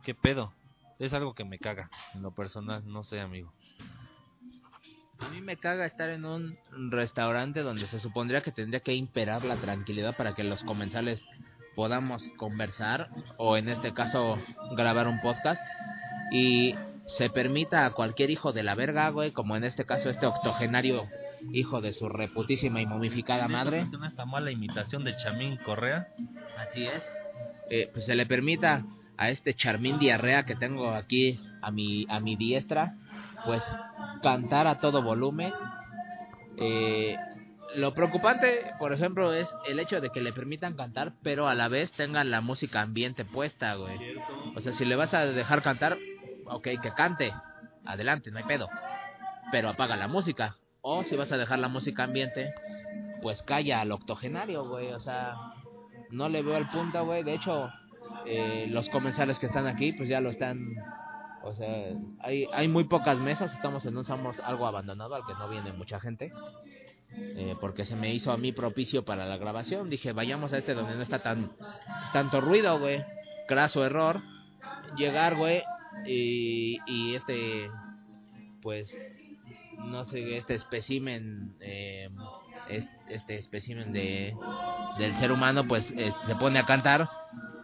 [0.05, 0.53] qué pedo.
[0.99, 3.53] Es algo que me caga en lo personal, no sé, amigo.
[5.25, 6.59] A mí me caga estar en un
[6.91, 11.25] restaurante donde se supondría que tendría que imperar la tranquilidad para que los comensales
[11.75, 13.09] podamos conversar
[13.39, 14.39] o en este caso
[14.77, 15.61] grabar un podcast
[16.31, 16.75] y
[17.07, 21.09] se permita a cualquier hijo de la verga, güey, como en este caso este octogenario
[21.53, 23.87] hijo de su reputísima y momificada madre.
[24.07, 26.09] Esta mala imitación de Chamín Correa.
[26.57, 27.03] Así es.
[27.71, 28.85] Eh, pues se le permita
[29.17, 32.95] a este Charmín Diarrea que tengo aquí a mi, a mi diestra,
[33.45, 33.65] pues
[34.23, 35.53] cantar a todo volumen.
[36.57, 37.17] Eh,
[37.75, 41.69] lo preocupante, por ejemplo, es el hecho de que le permitan cantar, pero a la
[41.69, 43.99] vez tengan la música ambiente puesta, güey.
[44.55, 45.97] O sea, si le vas a dejar cantar,
[46.47, 47.33] ok, que cante,
[47.85, 48.69] adelante, no hay pedo.
[49.51, 50.57] Pero apaga la música.
[50.83, 52.53] O si vas a dejar la música ambiente,
[53.23, 54.93] pues calla al octogenario, güey.
[54.93, 55.35] O sea,
[56.11, 57.23] no le veo el punto, güey.
[57.23, 57.71] De hecho,
[58.27, 60.75] eh, los comensales que están aquí, pues ya lo están.
[61.45, 63.53] O sea, hay, hay muy pocas mesas.
[63.53, 66.33] Estamos en un somos algo abandonado al que no viene mucha gente.
[67.15, 69.91] Eh, porque se me hizo a mí propicio para la grabación.
[69.91, 71.53] Dije, vayamos a este donde no está tan
[72.13, 73.05] tanto ruido, güey.
[73.49, 74.23] Craso error.
[74.97, 75.63] Llegar, güey.
[76.07, 77.71] Y, y este,
[78.63, 78.97] pues,
[79.79, 82.09] no sé, este espécimen, eh,
[82.69, 84.35] es- este espécimen de
[84.99, 87.11] del ser humano, pues eh, se pone a cantar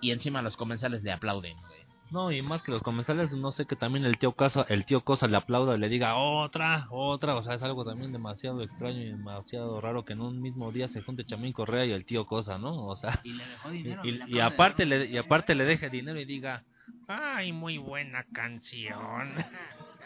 [0.03, 1.88] y encima los comensales le aplauden, güey.
[2.11, 5.03] No, y más que los comensales, no sé que también el tío Cosa, el tío
[5.03, 9.03] Cosa le aplauda y le diga otra, otra, o sea, es algo también demasiado extraño
[9.03, 12.27] y demasiado raro que en un mismo día se junte Chamín Correa y el tío
[12.27, 12.87] Cosa, ¿no?
[12.87, 14.03] O sea, Y le dejó dinero.
[14.05, 16.63] y- de aparte le y aparte le deje dinero y diga,
[17.07, 19.35] "Ay, muy buena canción."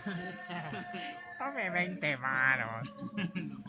[1.39, 2.89] Tome 20 varos.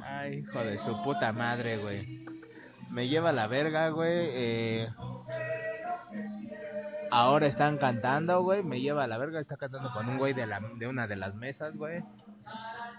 [0.03, 2.25] Ay, hijo de su puta madre, güey.
[2.89, 4.11] Me lleva la verga, güey.
[4.31, 4.87] Eh...
[7.15, 8.63] Ahora están cantando, güey.
[8.63, 9.39] Me lleva la verga.
[9.39, 12.03] Está cantando con un güey de, la, de una de las mesas, güey.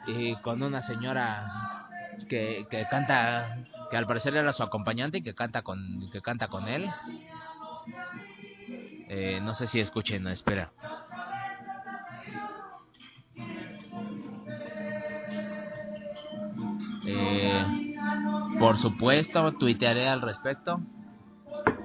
[0.06, 1.88] Y con una señora
[2.28, 3.56] que, que canta,
[3.90, 6.88] que al parecer era su acompañante y que canta con, que canta con él.
[9.08, 10.70] Eh, no sé si escuchen, espera.
[17.04, 17.96] Eh,
[18.60, 20.80] por supuesto, tuitearé al respecto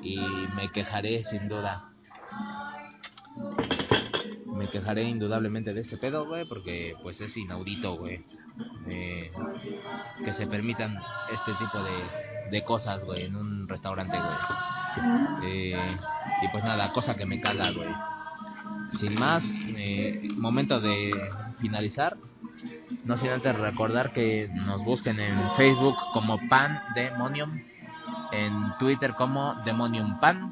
[0.03, 0.19] y
[0.55, 1.88] me quejaré sin duda.
[4.71, 8.23] Quejaré indudablemente de este pedo, güey, porque pues es inaudito, güey.
[8.87, 9.31] Eh,
[10.23, 10.99] que se permitan
[11.31, 14.37] este tipo de, de cosas, güey, en un restaurante, güey.
[15.43, 15.97] Eh,
[16.41, 17.89] y pues nada, cosa que me caga, güey.
[18.97, 19.43] Sin más,
[19.77, 21.13] eh, momento de
[21.59, 22.17] finalizar.
[23.05, 27.61] No sin antes recordar que nos busquen en Facebook como Pan Demonium,
[28.31, 30.48] en Twitter como Demonium Pan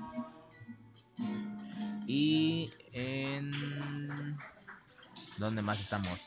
[5.38, 6.20] ¿dónde más estamos?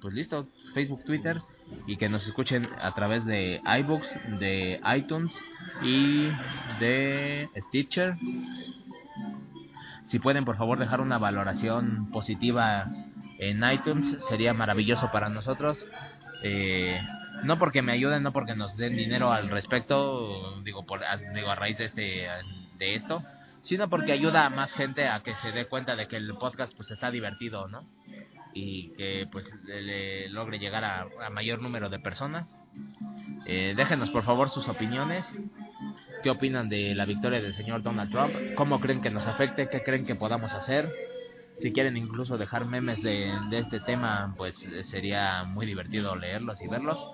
[0.00, 1.40] Pues listo, Facebook, Twitter
[1.86, 5.38] y que nos escuchen a través de iBooks, de iTunes
[5.82, 6.28] y
[6.78, 8.16] de Stitcher.
[10.04, 12.90] Si pueden, por favor, dejar una valoración positiva
[13.38, 15.86] en iTunes, sería maravilloso para nosotros.
[16.42, 17.00] Eh,
[17.44, 21.50] no porque me ayuden, no porque nos den dinero al respecto, digo, por, a, digo
[21.50, 22.28] a raíz de, este,
[22.78, 23.22] de esto,
[23.60, 26.72] sino porque ayuda a más gente a que se dé cuenta de que el podcast
[26.74, 27.86] pues está divertido, ¿no?
[28.52, 32.54] Y que pues le, logre llegar a, a mayor número de personas.
[33.46, 35.24] Eh, déjenos por favor sus opiniones.
[36.22, 38.34] ¿Qué opinan de la victoria del señor Donald Trump?
[38.54, 39.68] ¿Cómo creen que nos afecte?
[39.68, 40.92] ¿Qué creen que podamos hacer?
[41.56, 46.68] Si quieren incluso dejar memes de, de este tema, pues sería muy divertido leerlos y
[46.68, 47.06] verlos.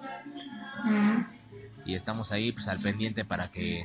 [1.84, 3.84] Y estamos ahí pues al pendiente para que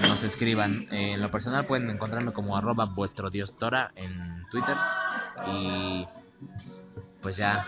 [0.00, 0.86] nos escriban.
[0.90, 4.76] Eh, en lo personal pueden encontrarme como arroba vuestro dios Tora en Twitter.
[5.46, 6.06] Y
[7.22, 7.64] pues ya.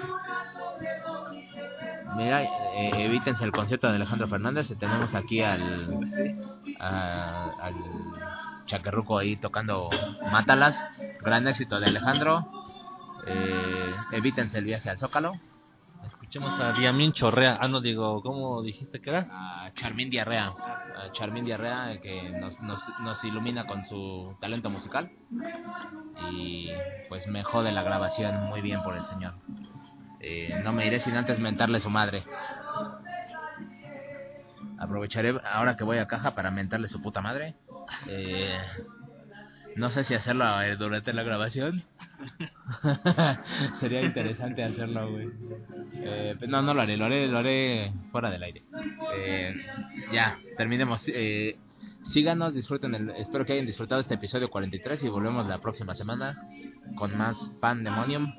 [2.16, 4.68] Mira, eh, evítense el concierto de Alejandro Fernández.
[4.78, 6.00] Tenemos aquí al,
[6.80, 7.74] a- al
[8.66, 9.88] chaquerruco ahí tocando
[10.30, 10.76] Mátalas.
[11.20, 12.46] Gran éxito de Alejandro.
[13.26, 15.34] Eh, evítense el viaje al Zócalo.
[16.30, 17.58] Escuchemos a Diamín Chorrea.
[17.60, 19.26] Ah, no digo, ¿cómo dijiste que era?
[19.32, 20.46] A Charmín Diarrea.
[20.46, 25.10] A Charmín Diarrea, el que nos, nos, nos ilumina con su talento musical.
[26.30, 26.70] Y
[27.08, 29.34] pues me jode la grabación muy bien por el señor.
[30.20, 32.22] Eh, no me iré sin antes mentarle su madre.
[34.78, 37.56] Aprovecharé ahora que voy a caja para mentarle su puta madre.
[38.06, 38.56] Eh,
[39.74, 41.82] no sé si hacerlo eh, durante la grabación.
[43.80, 45.28] Sería interesante hacerlo, güey.
[46.02, 48.62] Eh, pues no, no lo haré, lo haré, lo haré fuera del aire.
[49.14, 49.54] Eh,
[50.12, 51.08] ya, terminemos.
[51.08, 51.58] Eh,
[52.02, 56.48] síganos, disfruten, el, espero que hayan disfrutado este episodio 43 y volvemos la próxima semana
[56.96, 58.34] con más Pandemonium.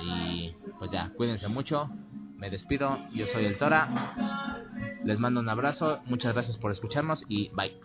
[0.00, 1.90] Y pues ya, cuídense mucho.
[2.36, 4.54] Me despido, yo soy el Tora.
[5.04, 7.76] Les mando un abrazo, muchas gracias por escucharnos y bye.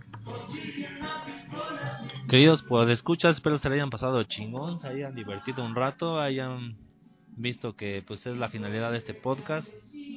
[2.28, 6.78] Queridos por escuchas, espero se le hayan pasado chingón, se hayan divertido un rato, hayan
[7.42, 9.68] visto que pues es la finalidad de este podcast.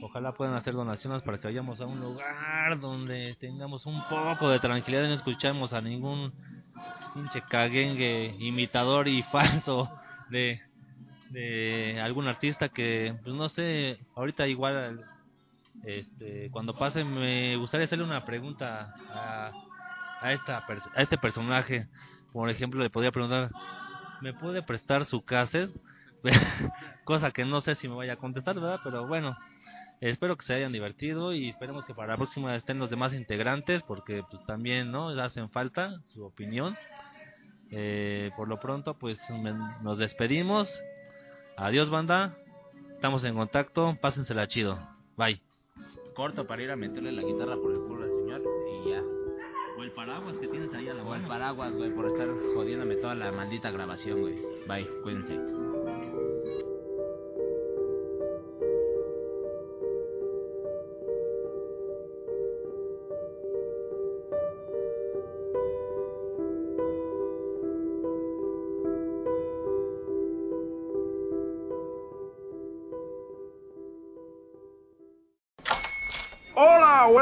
[0.02, 4.58] Ojalá puedan hacer donaciones para que vayamos a un lugar donde tengamos un poco de
[4.60, 6.32] tranquilidad y no escuchemos a ningún
[7.14, 9.90] pinche caguengue imitador y falso
[10.30, 10.60] de,
[11.30, 15.04] de algún artista que pues no sé, ahorita igual
[15.84, 19.52] este cuando pase me gustaría hacerle una pregunta a
[20.24, 20.64] a, esta
[20.94, 21.86] a este personaje.
[22.32, 23.50] Por ejemplo, le podría preguntar,
[24.20, 25.70] ¿me puede prestar su cassette?
[27.04, 28.80] Cosa que no sé si me vaya a contestar, ¿verdad?
[28.82, 29.36] Pero bueno,
[30.00, 33.82] espero que se hayan divertido y esperemos que para la próxima estén los demás integrantes
[33.82, 35.08] porque pues también, ¿no?
[35.08, 36.76] Hacen falta su opinión.
[37.70, 39.52] Eh, por lo pronto, pues me-
[39.82, 40.68] nos despedimos.
[41.56, 42.36] Adiós, banda.
[42.92, 43.96] Estamos en contacto.
[44.00, 44.78] Pásensela chido.
[45.16, 45.40] Bye.
[46.14, 49.02] Corto para ir a meterle la guitarra por el culo al señor y ya.
[49.76, 52.94] O el paraguas que tienes ahí a la O el paraguas, güey, por estar jodiéndome
[52.96, 54.36] toda la maldita grabación, güey.
[54.68, 55.63] Bye, cuídense.